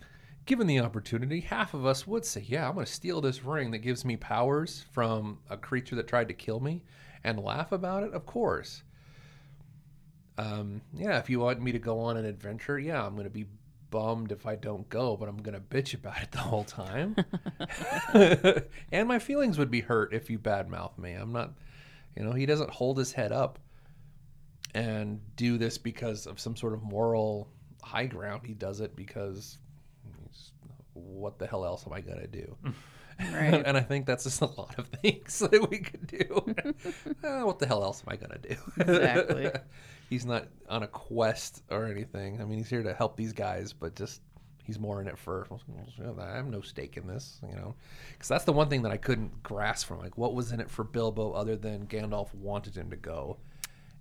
[0.47, 3.73] given the opportunity, half of us would say, "Yeah, I'm going to steal this ring
[3.73, 6.85] that gives me powers from a creature that tried to kill me,"
[7.27, 8.15] and laugh about it.
[8.15, 8.85] Of course.
[10.39, 13.31] Um, yeah, if you want me to go on an adventure, yeah, I'm going to
[13.31, 13.47] be
[13.91, 17.17] bummed if I don't go, but I'm going to bitch about it the whole time.
[18.93, 21.15] and my feelings would be hurt if you badmouth me.
[21.15, 21.53] I'm not,
[22.17, 23.59] you know, he doesn't hold his head up
[24.75, 27.49] and do this because of some sort of moral
[27.83, 28.43] high ground.
[28.47, 29.59] He does it because
[30.93, 32.57] what the hell else am I going to do?
[33.19, 33.63] Right.
[33.67, 36.45] and I think that's just a lot of things that we could do.
[37.25, 38.57] Uh, what the hell else am I going to do?
[38.81, 39.51] Exactly.
[40.11, 42.41] he's not on a quest or anything.
[42.41, 44.21] I mean, he's here to help these guys, but just
[44.65, 45.47] he's more in it for.
[46.21, 47.75] I have no stake in this, you know,
[48.13, 50.71] because that's the one thing that I couldn't grasp from like what was in it
[50.71, 53.39] for Bilbo other than Gandalf wanted him to go,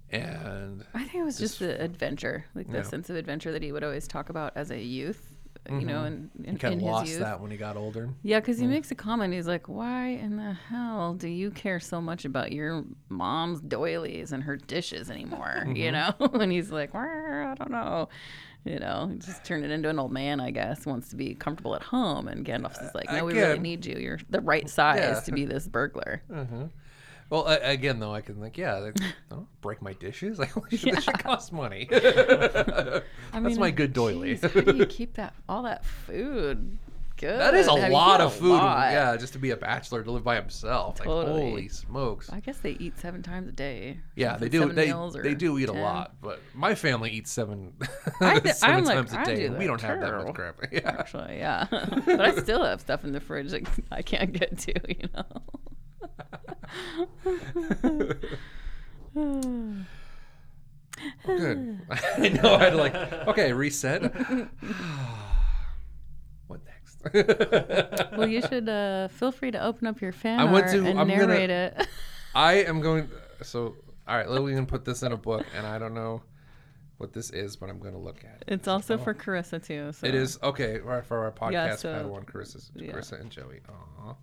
[0.09, 2.83] and I think it was just the adventure, like the Yeah.
[2.83, 5.34] Sense of adventure that he would always talk about as a youth,
[5.69, 7.19] you know, and in, he kind in of lost youth.
[7.19, 8.09] that when he got older.
[8.23, 9.33] Yeah, because he makes a comment.
[9.33, 14.31] He's like, "Why in the hell do you care so much about your mom's doilies
[14.31, 15.75] and her dishes anymore?" Mm-hmm.
[15.75, 18.09] You know, and he's like, "I don't know."
[18.63, 20.87] You know, just turned it into an old man, I guess.
[20.87, 23.97] Wants to be comfortable at home, and Gandalf's is like, "No, we really need you.
[23.97, 25.19] You're the right size Yeah.
[25.21, 26.21] to be this burglar."
[27.29, 30.39] Well, uh, again, though, I can like, yeah, like, I don't break my dishes.
[30.45, 31.87] Like, this should cost money.
[31.91, 33.01] I
[33.33, 34.35] mean, That's my good doily.
[34.35, 36.77] geez, how do you keep that all that food
[37.31, 37.39] good?
[37.39, 38.49] that is a I lot you of food.
[38.51, 38.91] lot.
[38.91, 40.99] Yeah, just to be a bachelor to live by himself.
[40.99, 42.29] Like, holy smokes.
[42.31, 43.99] I guess they eat seven times a day.
[44.15, 44.71] Yeah, they do.
[44.71, 45.75] They they do eat 10?
[45.75, 47.73] a lot, but my family eats seven,
[48.21, 49.35] I d- 7 I'm like, times a I day.
[49.35, 50.55] do and we don't have that much crap.
[50.71, 50.79] Yeah.
[50.85, 51.65] Actually, yeah.
[52.05, 55.25] but I still have stuff in the fridge that I can't get to, you know.
[61.25, 61.79] Good.
[62.17, 62.55] I know.
[62.55, 62.95] I'd like.
[63.27, 64.03] Okay, reset.
[68.17, 70.99] well, you should uh, feel free to open up your fan I went to- and
[70.99, 71.87] I'm gonna- narrate it.
[72.35, 73.09] I am going.
[73.43, 73.75] So,
[74.07, 76.21] all right, Lillian put this in a book, and I don't know
[76.97, 78.53] what this is, but I'm going to look at it.
[78.53, 79.91] It's also for Carissa too.
[79.93, 80.07] So.
[80.07, 81.51] It is okay right, for our podcast.
[81.51, 82.91] Yeah, so- Padawan, Carissa, yeah.
[82.91, 83.59] Carissa and Joey.
[83.69, 84.15] Aw.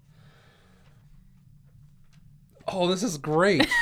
[2.68, 3.66] Oh, this is great.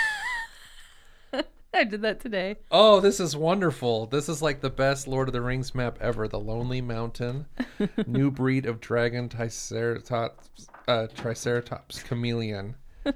[1.75, 2.57] I did that today.
[2.71, 4.07] Oh, this is wonderful.
[4.07, 6.27] This is like the best Lord of the Rings map ever.
[6.27, 7.47] The Lonely Mountain,
[8.07, 12.75] new breed of dragon Triceratops, uh, Triceratops chameleon,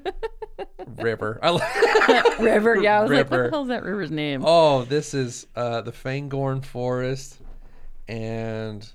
[0.96, 1.38] river.
[2.38, 2.76] River.
[2.80, 3.42] Yeah, I was like, what River.
[3.44, 4.42] the hell's that river's name?
[4.46, 7.38] Oh, this is uh, the Fangorn Forest,
[8.08, 8.88] and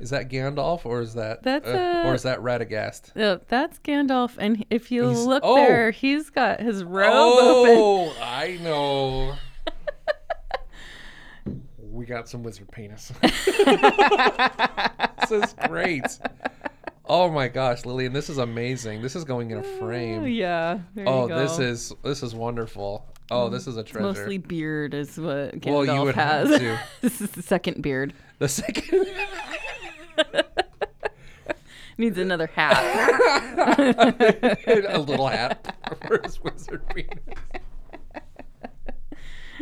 [0.00, 3.14] is that Gandalf or is that That's, uh, uh, or is that Radagast?
[3.16, 5.56] No, that's Gandalf, and if you He's- look oh.
[5.56, 7.76] there, he's got his robe open.
[7.78, 9.34] Oh, I know.
[11.80, 13.10] we got some wizard penis.
[13.22, 13.48] this
[15.30, 16.04] is great.
[17.08, 19.00] Oh my gosh, Lillian, this is amazing.
[19.00, 20.26] This is going in a Oh, frame.
[20.26, 20.80] yeah.
[20.94, 21.38] There Oh, you go.
[21.38, 23.06] this is this is wonderful.
[23.30, 24.06] Oh, this is a treasure.
[24.06, 26.48] Mostly beard is what Gandalf Well, you would has.
[26.50, 26.78] have to.
[27.00, 28.12] this is the second beard.
[28.40, 29.06] The second.
[31.98, 32.76] Needs another hat.
[34.88, 35.74] a little hat
[36.06, 37.18] for his wizard penis.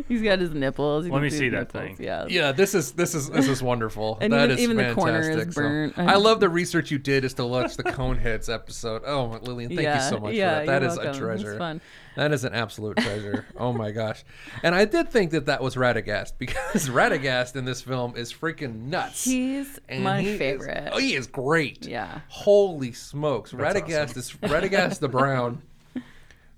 [0.08, 1.06] He's got his nipples.
[1.06, 2.04] You Let can me see his that nipples, thing.
[2.04, 2.26] Yeah.
[2.28, 4.18] Yeah, this is this is this is wonderful.
[4.20, 5.52] And That even- is even the corner is fantastic.
[5.52, 5.96] So, burnt.
[5.98, 9.02] I love the research you did is to watch the Coneheads episode.
[9.06, 10.02] Oh, Lillian, thank yeah.
[10.04, 10.80] you so much yeah, for that.
[10.80, 11.06] That you're is welcome.
[11.06, 11.58] a It's treasure.
[11.58, 11.80] fun.
[12.16, 13.44] That is an absolute treasure.
[13.56, 14.24] oh my gosh.
[14.62, 18.84] And I did think that that was Radagast because Radagast in this film is freaking
[18.86, 19.24] nuts.
[19.24, 20.90] He's And my he is- favorite.
[20.92, 21.86] oh, he is great.
[21.86, 22.20] Yeah.
[22.28, 23.52] Holy smokes.
[23.52, 25.62] Radagast is Radagast the Brown,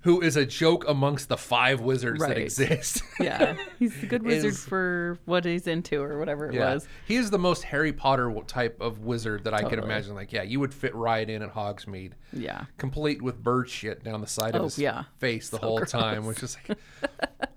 [0.01, 3.01] who is a joke amongst the five wizards that exist.
[3.19, 3.57] Yeah.
[3.79, 6.87] He's a good wizard Is- for what he's into or whatever it Yeah, was.
[7.07, 10.13] he is the most Harry Potter type of wizard that I could imagine.
[10.15, 12.65] Like, yeah, you would fit right in at Hogsmeade, Yeah.
[12.77, 15.03] complete with bird shit down the side of Oh, his yeah.
[15.17, 15.91] face the So whole gross.
[15.91, 16.77] time, which is like,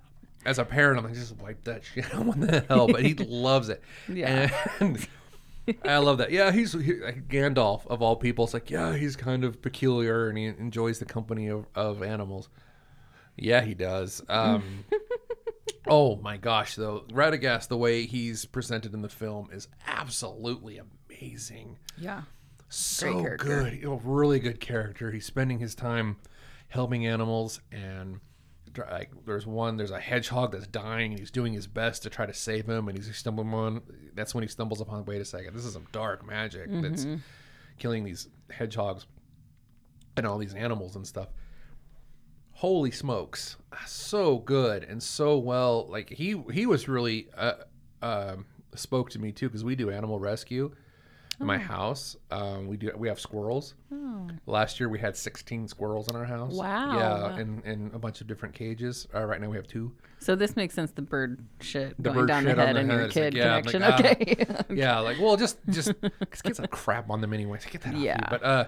[0.47, 2.25] as a parent, I'm like, just wipe that shit out.
[2.25, 2.89] What the hell?
[2.89, 3.83] But he loves it.
[4.09, 4.51] Yeah.
[4.81, 5.07] And
[5.85, 6.31] I love that.
[6.31, 8.45] Yeah, he's he, like Gandalf of all people.
[8.45, 12.49] It's like, yeah, he's kind of peculiar and he enjoys the company of, of animals.
[13.37, 14.23] Yeah, he does.
[14.29, 14.85] Um,
[15.89, 21.79] oh my gosh, though Radagast, the way he's presented in the film is absolutely amazing.
[21.97, 22.23] Yeah.
[22.69, 25.11] So good, you know, really good character.
[25.11, 26.17] He's spending his time
[26.69, 28.21] helping animals, and
[28.91, 32.27] like there's one, there's a hedgehog that's dying, and he's doing his best to try
[32.27, 33.83] to save him, and he's stumbling on.
[34.15, 35.05] That's when he stumbles upon.
[35.05, 37.07] Wait a second, this is some dark magic that's
[37.79, 39.07] killing these hedgehogs
[40.17, 41.29] and all these animals and stuff
[42.61, 43.57] holy smokes
[43.87, 47.55] so good and so well like he he was really uh,
[48.03, 48.45] um
[48.75, 50.71] spoke to me too because we do animal rescue
[51.41, 53.75] in my house um we do we have squirrels
[54.47, 56.97] last year we had 16 squirrels in our house Wow.
[56.99, 60.37] yeah in in a bunch of different cages uh, right now we have two So
[60.37, 60.91] this makes sense.
[60.91, 63.17] The bird shit The going bird down shit the head the and head, your it's
[63.17, 63.83] like, kid yeah, I'm like, connection.
[63.83, 64.55] ah.
[64.59, 64.75] okay.
[64.75, 65.93] yeah like well just just
[66.31, 68.19] cause get some crap on them anyways get that off Yeah.
[68.19, 68.27] you.
[68.31, 68.65] but uh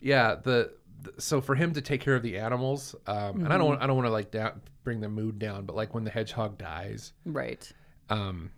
[0.00, 0.70] yeah the,
[1.02, 3.64] the so for him to take care of the animals um and i don't Mm-hmm.
[3.70, 6.10] want i don't want to like down bring the mood down but like when the
[6.10, 7.70] hedgehog dies right.
[8.08, 8.50] um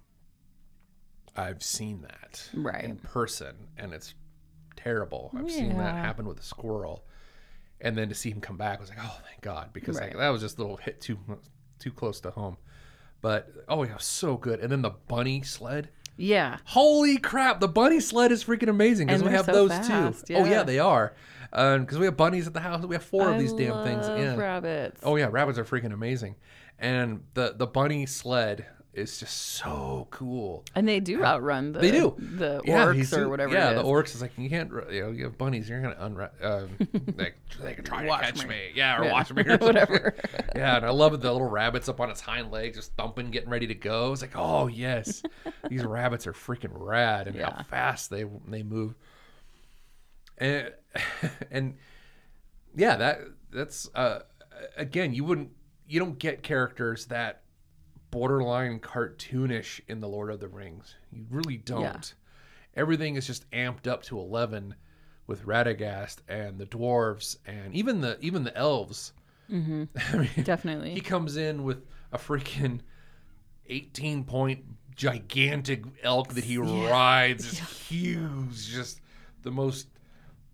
[1.36, 2.84] i've seen that Right.
[2.84, 4.14] in person and it's
[4.76, 7.04] terrible i've seen that happen with a squirrel
[7.80, 10.10] and then to see him come back I was like oh thank god because like
[10.14, 10.18] Right.
[10.18, 11.18] that was just a little hit too
[11.78, 12.56] too close to home
[13.20, 16.58] but oh yeah so good and then the bunny sled Yeah.
[16.64, 17.60] Holy crap!
[17.60, 20.34] The bunny sled is freaking amazing because we have so those fast, too.
[20.34, 20.62] Oh yeah, yeah.
[20.64, 21.14] they are.
[21.52, 22.84] Um, because we have bunnies at the house.
[22.84, 24.06] We have four of these damn things.
[24.06, 24.36] Yeah.
[24.36, 25.00] Rabbits.
[25.02, 26.34] Oh yeah, rabbits are freaking amazing,
[26.78, 30.64] and the the bunny sled is just so cool.
[30.74, 32.16] And they do outrun the They do.
[32.18, 33.54] the Yeah, orcs or whatever.
[33.54, 33.82] Yeah, it is.
[33.82, 34.70] the orcs is like you can't.
[34.90, 35.68] You know, you have bunnies.
[35.68, 36.34] You're gonna unwrap.
[36.42, 36.70] Um,
[37.16, 38.48] like they can try to catch me.
[38.48, 38.60] me.
[38.74, 39.12] Yeah, or Yeah.
[39.12, 40.14] watch me or Whatever.
[40.56, 41.12] Yeah, and I love.
[41.20, 44.12] The little rabbits up on its hind legs, just thumping, getting ready to go.
[44.12, 45.22] It's like, oh yes,
[45.68, 48.94] these rabbits are freaking rad, and how fast they they move.
[50.38, 50.72] And
[51.50, 51.76] and
[52.74, 53.18] yeah, that
[53.52, 54.20] that's uh
[54.76, 55.50] again, you wouldn't
[55.86, 57.42] you don't get characters that
[58.10, 60.96] borderline cartoonish in the Lord of the Rings.
[61.12, 62.14] You really don't.
[62.74, 64.74] Everything is just amped up to eleven
[65.26, 69.12] with Radagast and the dwarves and even the even the elves.
[69.50, 69.84] Mm-hmm.
[70.12, 70.94] I mean, Definitely.
[70.94, 72.80] he comes in with a freaking
[73.68, 74.64] 18 point
[74.96, 77.46] gigantic elk that he rides.
[77.46, 79.00] It's huge, just
[79.42, 79.88] the most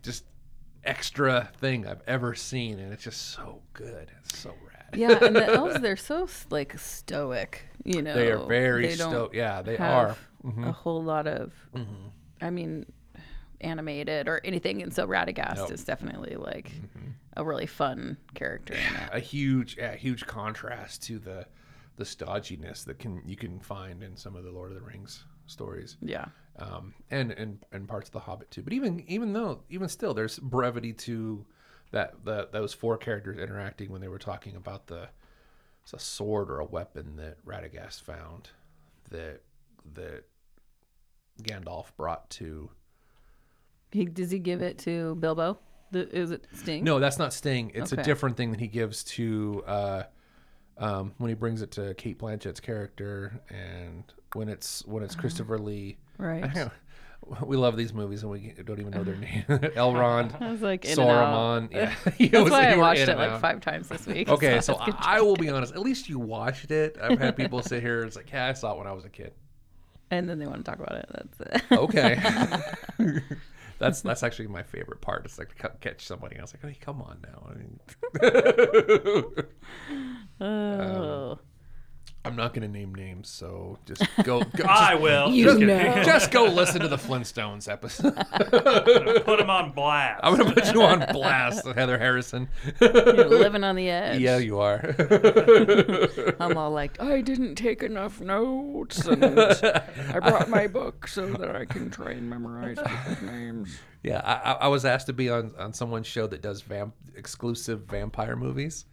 [0.02, 0.24] just
[0.84, 4.10] extra thing I've ever seen, and it's just so good.
[4.24, 4.75] It's so rad.
[4.94, 8.14] yeah, and the elves they're so like stoic, you know.
[8.14, 9.32] They are very don't.
[9.34, 10.16] Yeah, they are.
[10.44, 10.64] Mm-hmm.
[10.64, 11.52] A whole lot of
[12.40, 12.86] I mean
[13.62, 15.64] animated or anything and so Radagast Nope.
[15.66, 15.74] Mm-hmm.
[15.74, 16.72] is definitely like
[17.36, 19.10] a really fun character it.
[19.12, 21.46] A huge, a huge contrast to the
[21.96, 25.24] the stodginess that can you can find in some of the Lord of the Rings
[25.46, 25.96] stories.
[26.02, 26.26] Yeah.
[26.58, 28.62] um, and and and parts of the Hobbit too.
[28.62, 31.44] But even even though even still, there's brevity to
[31.92, 35.08] that the those four characters interacting when they were talking about the
[35.82, 38.50] it's a sword or a weapon that Radagast found
[39.10, 39.42] that
[39.94, 40.24] that
[41.42, 42.70] Gandalf brought to.
[43.92, 45.58] He does he give it to Bilbo?
[45.92, 46.82] The, is it Sting?
[46.82, 47.70] No, that's not Sting.
[47.74, 50.02] It's a different thing that he gives to uh,
[50.78, 55.58] um, when he brings it to Cate Blanchett's character, and when it's when it's Christopher
[55.58, 55.98] Lee.
[56.18, 56.68] Right.
[57.44, 59.44] We love these movies and we don't even know their name.
[59.48, 60.40] Elrond.
[60.40, 61.34] I was like in and out.
[61.68, 61.72] Saruman.
[61.72, 61.94] Yeah.
[62.30, 64.28] That's was- why I watched it like five times this week.
[64.28, 65.74] Okay, so I I, I will be honest.
[65.74, 66.96] At least you watched it.
[67.02, 67.98] I've had people sit here.
[68.00, 69.32] And it's like, yeah, I saw it when I was a kid.
[70.10, 71.06] and then they want to talk about it.
[71.10, 71.62] That's it.
[71.72, 72.20] Okay,
[73.78, 75.24] that's that's actually my favorite part.
[75.24, 76.38] It's like to catch somebody.
[76.38, 77.48] I was like, hey, come on now.
[77.50, 77.80] I mean,
[80.40, 81.38] um, oh.
[82.26, 84.40] I'm not going to name names, so just go.
[84.42, 85.30] go I just, will.
[85.30, 86.02] You just, know.
[86.02, 88.14] just go listen to the Flintstones episode.
[89.24, 90.20] Put them on blast.
[90.24, 92.48] I'm going to put you on blast, Heather Harrison.
[92.80, 94.20] You're living on the edge.
[94.20, 94.94] yeah, you are.
[96.40, 101.54] I'm all like, I didn't take enough notes, and I brought my book so that
[101.54, 102.78] I can try and memorize
[103.22, 103.78] names.
[104.02, 106.94] Yeah, I, I- I was asked to be on, on someone's show that does vamp,
[107.14, 108.84] exclusive vampire movies,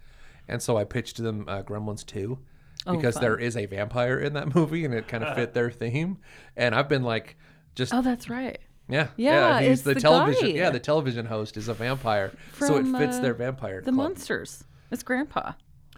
[0.48, 2.38] and so I pitched them uh, Gremlins Two
[2.86, 3.22] because fun.
[3.24, 6.18] there is a vampire in that movie, and it kind of fit their theme.
[6.56, 7.38] And I've been like,
[7.76, 8.60] just Oh, that's right.
[8.90, 10.50] yeah, Yeah, he's it's the, the television.
[10.50, 10.56] guy.
[10.56, 13.80] Yeah, the television host is a vampire, so it fits uh, their vampire.
[13.82, 13.96] The club.
[13.96, 14.64] monsters.
[14.92, 15.54] It's Grandpa.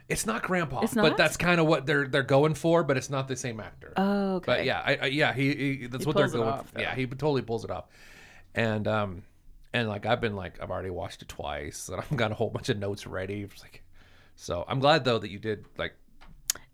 [0.08, 2.84] It's not Grandpa, It's but that's kind of what they're they're going for.
[2.84, 3.92] But it's not the same actor.
[3.98, 4.46] Oh, okay.
[4.46, 6.48] But yeah, I, I, yeah, he, he that's He what they're going.
[6.48, 6.80] off, for.
[6.80, 7.86] Yeah, he totally pulls it off.
[8.54, 9.24] And um,
[9.74, 12.52] and like I've been like I've already watched it twice, and I've got a whole
[12.52, 13.42] bunch of notes ready.
[13.42, 13.84] It's like,
[14.36, 15.94] so I'm glad though that you did like.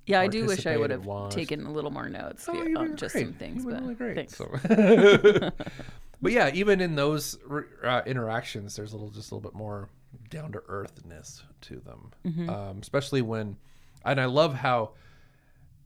[0.06, 1.36] Yeah, I do wish I would have watched.
[1.36, 3.26] taken a little more notes Oh, yeah, on just great.
[3.26, 3.64] some things.
[3.66, 4.16] But really great.
[4.16, 4.36] thanks.
[4.36, 4.50] So.
[6.22, 7.38] but yeah, even in those
[7.84, 9.90] uh, interactions, there's a little just a little bit more
[10.30, 12.50] down to earthness to them, Mm-hmm.
[12.50, 13.58] um, especially when,
[14.06, 14.92] and I love how.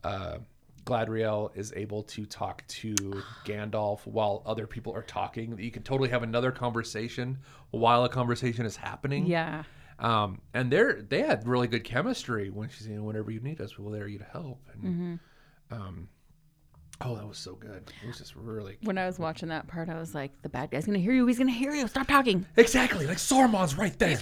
[0.03, 0.37] Uh,
[0.85, 2.93] Galadriel is able to talk to
[3.43, 5.55] Gandalf while other people are talking.
[5.55, 7.39] That you can totally have another conversation
[7.71, 9.25] while a conversation is happening.
[9.25, 9.63] Yeah.
[9.99, 13.61] Um, and they're they had really good chemistry when she's you know whenever you need
[13.61, 14.59] us, we're there you to help.
[14.73, 15.73] And Mm-hmm.
[15.73, 16.09] um,
[17.01, 17.91] oh, that was so good.
[18.03, 20.71] It was just really When I was watching that part, I was like, the bad
[20.71, 21.25] guy's going to hear you.
[21.27, 21.87] He's going to hear you.
[21.87, 22.45] Stop talking.
[22.57, 24.21] exactly like Sauron's right there.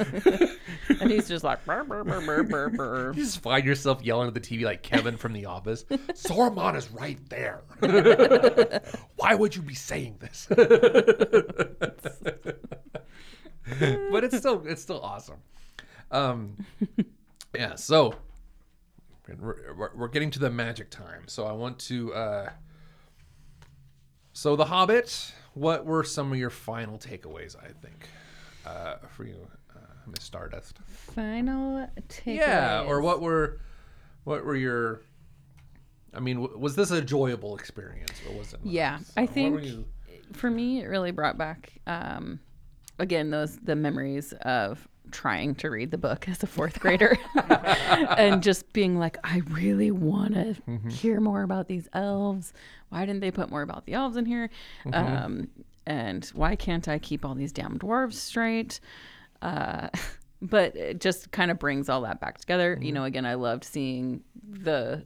[1.00, 3.12] And he's just like, burr, burr, burr, burr, burr, burr.
[3.14, 5.84] you just find yourself yelling at the TV like Kevin from The Office.
[5.90, 7.62] Sauron is right there.
[9.16, 10.46] Why would you be saying this?
[14.10, 15.38] but it's still it's still awesome.
[16.10, 16.56] Um,
[17.54, 17.74] yeah.
[17.76, 18.14] So
[19.38, 21.24] we're, we're- getting to the magic time.
[21.26, 22.12] So I want to.
[22.14, 22.50] Uh,
[24.32, 25.32] so The Hobbit.
[25.54, 27.56] What were some of your final takeaways?
[27.56, 28.08] I think
[28.64, 29.34] uh, for you,
[29.74, 30.78] uh, Miss Stardust.
[30.86, 32.36] Final takeaways.
[32.36, 33.60] Yeah, or what were
[34.24, 35.02] what were your
[36.14, 38.64] I mean, w- was this a enjoyable experience or was it?
[38.64, 38.72] Not?
[38.72, 39.84] Yeah, So I think you-
[40.34, 42.38] for me, it really brought back, um,
[43.00, 47.18] again, those the memories of trying to read the book as a fourth grader,
[48.16, 50.88] and just being like, I really want to Mm-hmm.
[50.88, 52.52] hear more about these elves.
[52.90, 54.50] Why didn't they put more about the elves in here?
[54.84, 54.94] Mm-hmm.
[55.24, 55.48] Um,
[55.86, 58.78] and why can't I keep all these damn dwarves straight?
[59.42, 59.88] Uh,
[60.42, 62.74] but it just kind of brings all that back together.
[62.76, 62.84] Mm-hmm.
[62.84, 65.04] You know, again, I loved seeing the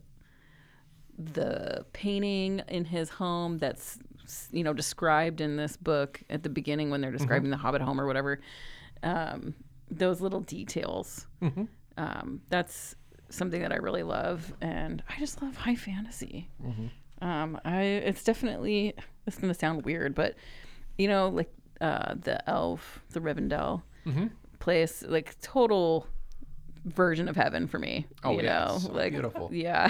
[1.17, 3.99] the painting in his home that's
[4.53, 8.01] you know described in this book at the beginning when they're describing the hobbit home
[8.01, 8.41] or whatever
[9.03, 9.55] um,
[9.91, 11.27] those little details
[11.99, 12.95] um, that's
[13.31, 16.49] something that i really love and i just love high fantasy
[17.23, 18.95] um, I, it's definitely
[19.27, 20.35] it's going to sound weird but
[20.99, 21.51] you know like
[21.81, 23.83] uh, the elf the rivendell
[24.59, 26.07] place like total
[26.85, 29.49] version of heaven for me Oh, you yeah, know so like beautiful.
[29.53, 29.89] yeah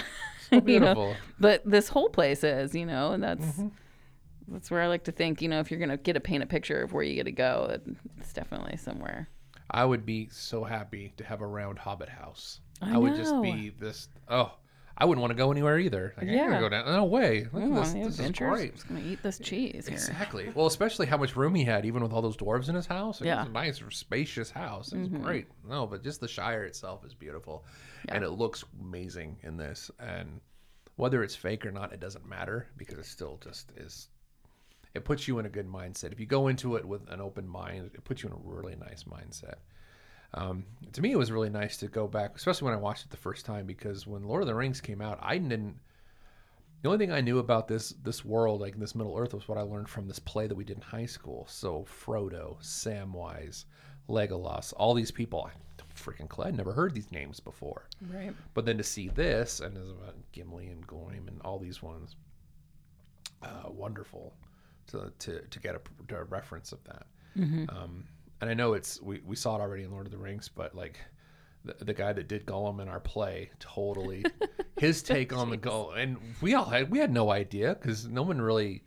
[0.50, 1.16] So you know, beautiful.
[1.40, 3.68] but this whole place is, you know, and that's Mm-hmm.
[4.48, 6.46] That's where I like to think, you know, if you're gonna get a paint a
[6.46, 7.78] picture of where you get to go,
[8.18, 9.28] it's definitely somewhere.
[9.70, 12.60] I would be so happy to have a round Hobbit house.
[12.82, 14.08] I would just be this.
[14.28, 14.52] Oh,
[14.96, 16.14] I wouldn't want to go anywhere either.
[16.16, 16.48] Like, I Yeah.
[16.50, 16.86] gotta go down.
[16.86, 17.44] No way.
[17.52, 17.92] Look at Oh, this.
[17.94, 18.70] This is great.
[18.70, 19.94] I'm just gonna eat this cheese here.
[19.96, 20.52] Exactly.
[20.54, 23.20] Well, especially how much room he had, even with all those dwarves in his house.
[23.20, 23.44] It Yeah.
[23.44, 23.54] Mm-hmm.
[23.54, 24.92] was a nice, spacious house.
[24.92, 25.48] It was great.
[25.68, 27.64] No, but just the Shire itself is beautiful,
[28.08, 29.90] and it looks amazing in this.
[29.98, 30.40] And
[30.96, 34.08] whether it's fake or not, it doesn't matter because it still just is.
[34.94, 36.12] It puts you in a good mindset.
[36.12, 38.76] If you go into it with an open mind, it puts you in a really
[38.76, 39.56] nice mindset.
[40.34, 43.10] Um, to me, it was really nice to go back, especially when I watched it
[43.10, 45.76] the first time, because when Lord of the Rings came out, I didn't.
[46.82, 49.58] The only thing I knew about this this world, like this Middle Earth, was what
[49.58, 51.46] I learned from this play that we did in high school.
[51.48, 53.64] So Frodo, Samwise,
[54.08, 55.48] Legolas, all these people.
[55.50, 55.56] I
[55.94, 56.44] freaking clue.
[56.44, 57.88] I'd never heard these names before.
[58.12, 58.32] Right.
[58.52, 62.16] But then to see this and about Gimli and Goyim and all these ones,
[63.42, 64.34] uh, wonderful
[64.88, 67.06] to, to, to get a, to a reference of that.
[67.36, 68.04] Um,
[68.40, 70.74] and I know it's we, we saw it already in Lord of the Rings, but
[70.74, 70.98] like
[71.64, 74.24] the, the guy that did Gollum in our play, totally
[74.78, 78.22] his take on the Gollum, and we all had we had no idea because no
[78.22, 78.82] one really.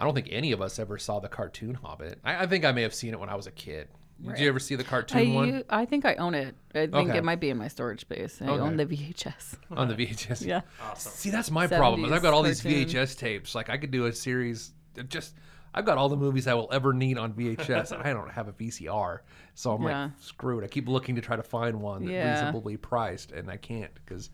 [0.00, 2.20] I don't think any of us ever saw the cartoon Hobbit.
[2.22, 3.88] I, I think I may have seen it when I was a kid.
[4.24, 6.54] Did you ever see the I, cartoon one u- I think I own it.
[6.74, 7.18] I think Okay.
[7.18, 8.40] it might be in my storage space.
[8.40, 8.60] I Okay.
[8.60, 9.56] own the VHS.
[9.72, 10.44] on the VHS?
[10.46, 10.60] Yeah.
[10.82, 11.12] Awesome.
[11.12, 12.04] See, that's my problem.
[12.04, 13.54] Is I've got all these VHS tapes.
[13.56, 14.74] Like I could do a series of
[15.04, 15.34] just
[15.74, 17.92] I've got all the movies I will ever need on VHS.
[18.04, 19.18] I don't have a VCR,
[19.54, 20.04] so I'm Yeah.
[20.04, 20.64] like screwed.
[20.64, 22.32] I keep looking to try to find one that's Yeah.
[22.32, 24.30] reasonably priced, and I can't because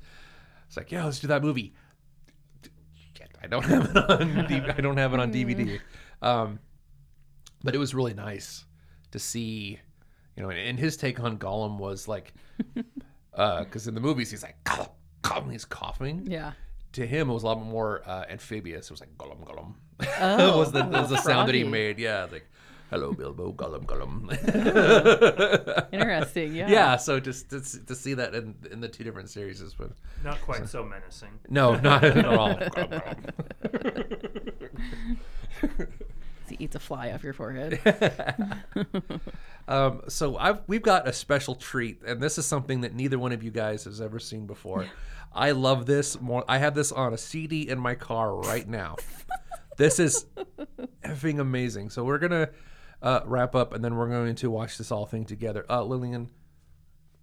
[0.69, 1.75] it's like, yeah, let's do that movie.
[3.15, 4.47] Shit, I don't have it on.
[4.47, 5.81] D- I don't have it on DVD.
[6.23, 6.59] Um,
[7.63, 8.65] but it was really nice
[9.11, 9.79] to see,
[10.37, 12.33] you know, and, and his take on Gollum was like,
[13.33, 14.91] because in the movies he's like, Gollum,
[15.23, 16.27] Gollum, he's coughing.
[16.31, 16.53] Yeah.
[16.95, 18.87] To him, it was a lot more uh, amphibious.
[18.87, 19.75] It was like Gollum, Gollum.
[20.21, 21.99] Oh, was the was the sound that he made.
[21.99, 22.47] Yeah, like,
[22.91, 24.31] hello Bilbo, Gollum, Gollum.
[25.93, 26.55] Interesting.
[26.55, 26.69] Yeah.
[26.69, 29.75] yeah, so just to, s- to see that in in the two different series has
[29.75, 29.93] been
[30.23, 31.31] Not quite so menacing.
[31.49, 32.55] no, not at all.
[32.55, 33.03] Gollum,
[33.63, 34.05] Gollum.
[36.49, 37.81] He eats a fly off your forehead.
[39.67, 43.33] Um, so I've we've got a special treat, and this is something that neither one
[43.33, 44.87] of you guys has ever seen before.
[45.35, 46.45] I love this more.
[46.49, 48.97] I have this on a CD in my car right now.
[49.77, 50.27] this is
[51.05, 51.91] effing amazing.
[51.91, 52.51] So we're gonna
[53.03, 55.67] uh, wrap up, and then we're going to watch this all thing together.
[55.69, 56.31] Uh, Lillian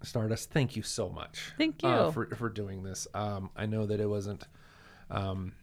[0.04, 1.54] Stardust, thank you so much.
[1.58, 2.12] Thank uh, you.
[2.12, 3.08] for for doing this.
[3.14, 4.48] Um, I know that it wasn't.
[5.10, 5.54] Um,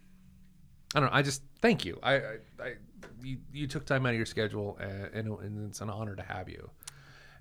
[0.95, 1.15] I don't know.
[1.15, 1.99] I just thank you.
[2.01, 2.19] I, I,
[2.61, 2.73] I
[3.21, 6.23] you, you took time out of your schedule, and, and, and it's an honor to
[6.23, 6.69] have you.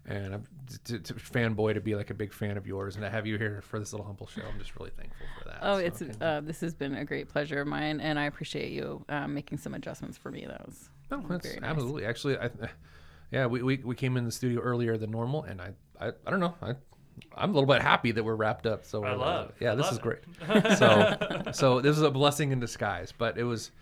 [0.07, 0.45] And I'm
[0.85, 3.37] to, to fanboy to be like a big fan of yours, and to have you
[3.37, 4.41] here for this little humble show.
[4.51, 5.59] I'm just really thankful for that.
[5.61, 8.25] Oh, So, it's thank uh, this has been a great pleasure of mine, and I
[8.25, 10.47] appreciate you um, making some adjustments for me.
[10.47, 11.71] That was No, that's very nice.
[11.71, 12.07] absolutely.
[12.07, 12.51] Actually, I,
[13.31, 16.31] yeah, we, we, we came in the studio earlier than normal, and I I, I
[16.31, 16.55] don't know.
[16.63, 16.75] I
[17.37, 18.85] I'm a little bit happy that we're wrapped up.
[18.87, 20.03] So I uh, love- Yeah, I this love is it.
[20.03, 20.77] great.
[20.79, 23.73] so so this is a blessing in disguise, but it was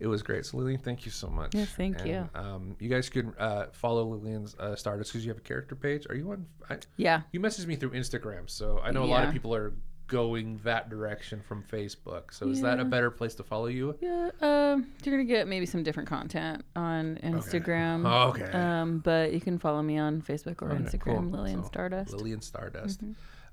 [0.00, 0.46] it was great.
[0.46, 1.54] So Lillian, thank you so much.
[1.54, 2.28] Yes, thank you.
[2.34, 6.06] Um, you guys can uh, follow Lillian's uh, Stardust because you have a character page.
[6.08, 6.46] Are you on?
[6.70, 7.22] I, yeah.
[7.32, 9.72] you messaged me through Instagram, so I know a lot of people are
[10.08, 12.32] going that direction from Facebook.
[12.32, 13.96] So is that a better place to follow you?
[14.00, 18.04] Yeah, um, you're gonna get maybe some different content on Instagram.
[18.06, 18.50] Oh, okay.
[18.50, 21.40] Um, but you can follow me on Facebook or Okay, Instagram, cool.
[21.40, 22.10] Lillian So, Stardust.
[22.10, 22.18] Mm-hmm.
[22.18, 23.00] Lillian Stardust.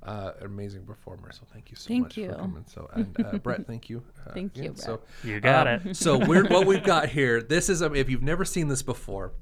[0.06, 1.32] Uh, amazing performer.
[1.32, 2.30] So thank you so Thank much you.
[2.30, 2.64] for coming.
[2.68, 4.04] So and uh, Brett, thank you.
[4.26, 4.76] Uh, Thank you, again.
[4.76, 5.96] So You got um, it.
[5.98, 7.42] so we're what we've got here.
[7.42, 9.34] This is um, if you've never seen this before,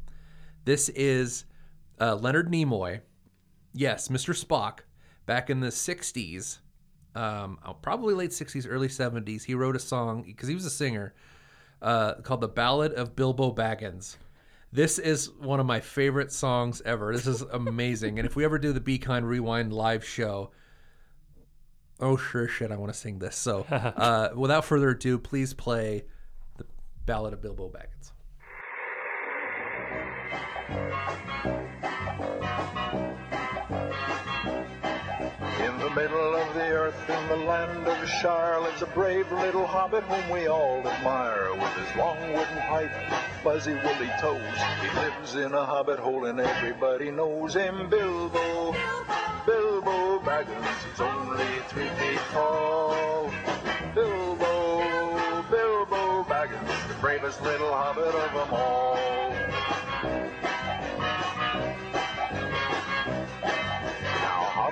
[0.63, 1.43] this is
[1.99, 3.01] uh, Leonard Nimoy.
[3.73, 4.33] Yes, Mr.
[4.33, 4.79] Spock.
[5.25, 6.59] Back in the '60s,
[7.15, 10.69] um, uh, probably late '60s, early '70s, he wrote a song because he was a
[10.69, 11.13] singer
[11.81, 14.15] uh, called "The Ballad of Bilbo Baggins."
[14.73, 17.15] This is one of my favorite songs ever.
[17.15, 18.17] This is amazing.
[18.17, 20.49] and if we ever do the Be Kind Rewind live show,
[21.99, 23.35] oh sure shit, I want to sing this.
[23.35, 26.05] So, uh, without further ado, please play
[26.57, 26.65] the
[27.05, 28.13] Ballad of Bilbo Baggins.
[35.59, 39.67] In the middle of the earth, in the land of Shire, lives a brave little
[39.67, 41.53] hobbit whom we all admire.
[41.53, 42.91] With his long wooden pipe,
[43.43, 44.41] fuzzy woolly toes,
[44.81, 47.89] he lives in a hobbit hole and everybody knows him.
[47.89, 48.73] Bilbo,
[49.45, 53.29] Bilbo Baggins, he's only three feet tall.
[53.93, 59.62] Bilbo, Bilbo Baggins, the bravest little hobbit of them all.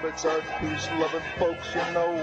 [0.01, 2.15] Hobbits are peace-loving folks, you know.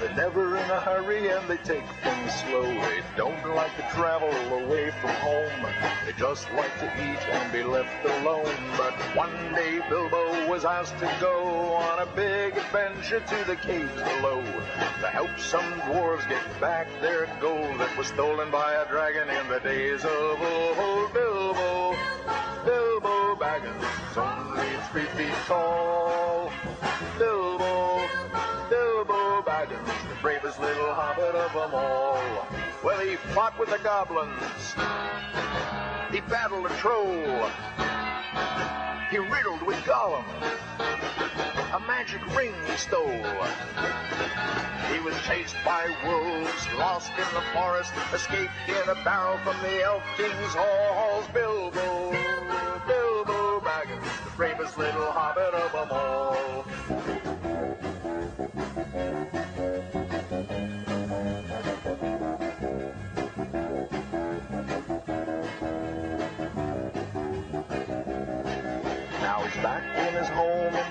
[0.00, 2.62] They're never in a hurry and they take things slow.
[2.62, 5.66] They don't like to travel away from home.
[6.06, 8.54] They just like to eat and be left alone.
[8.76, 13.92] But one day Bilbo was asked to go on a big adventure to the caves
[13.94, 14.42] below
[15.00, 19.48] to help some dwarves get back their gold that was stolen by a dragon in
[19.48, 21.12] the days of old.
[21.12, 21.96] Bilbo,
[22.64, 26.47] Bilbo Baggins, only three feet tall.
[27.18, 28.06] Bilbo,
[28.70, 32.46] Bilbo Baggins, the bravest little hobbit of them all.
[32.84, 34.74] Well, he fought with the goblins.
[36.12, 37.50] He battled a troll.
[39.10, 40.24] He riddled with Gollum.
[41.74, 43.10] A magic ring he stole.
[44.92, 49.82] He was chased by wolves, lost in the forest, escaped in a barrel from the
[49.82, 51.26] Elf King's halls.
[51.34, 52.12] Bilbo,
[52.86, 56.64] Bilbo Baggins, the bravest little hobbit of them all.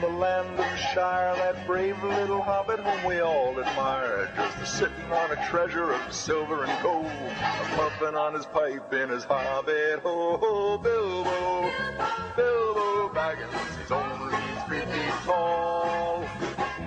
[0.01, 4.29] The land of Shire, that brave little hobbit whom we all admire.
[4.35, 7.11] Just sitting on a treasure of silver and gold,
[7.75, 10.77] puffing on his pipe in his hobbit hole.
[10.77, 11.71] Bilbo,
[12.35, 14.37] Bilbo Baggins, he's only
[14.67, 16.23] three feet tall.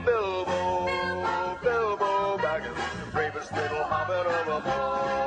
[0.05, 5.20] Bilbo, Bilbo Baggins, the bravest little hobbit of them all.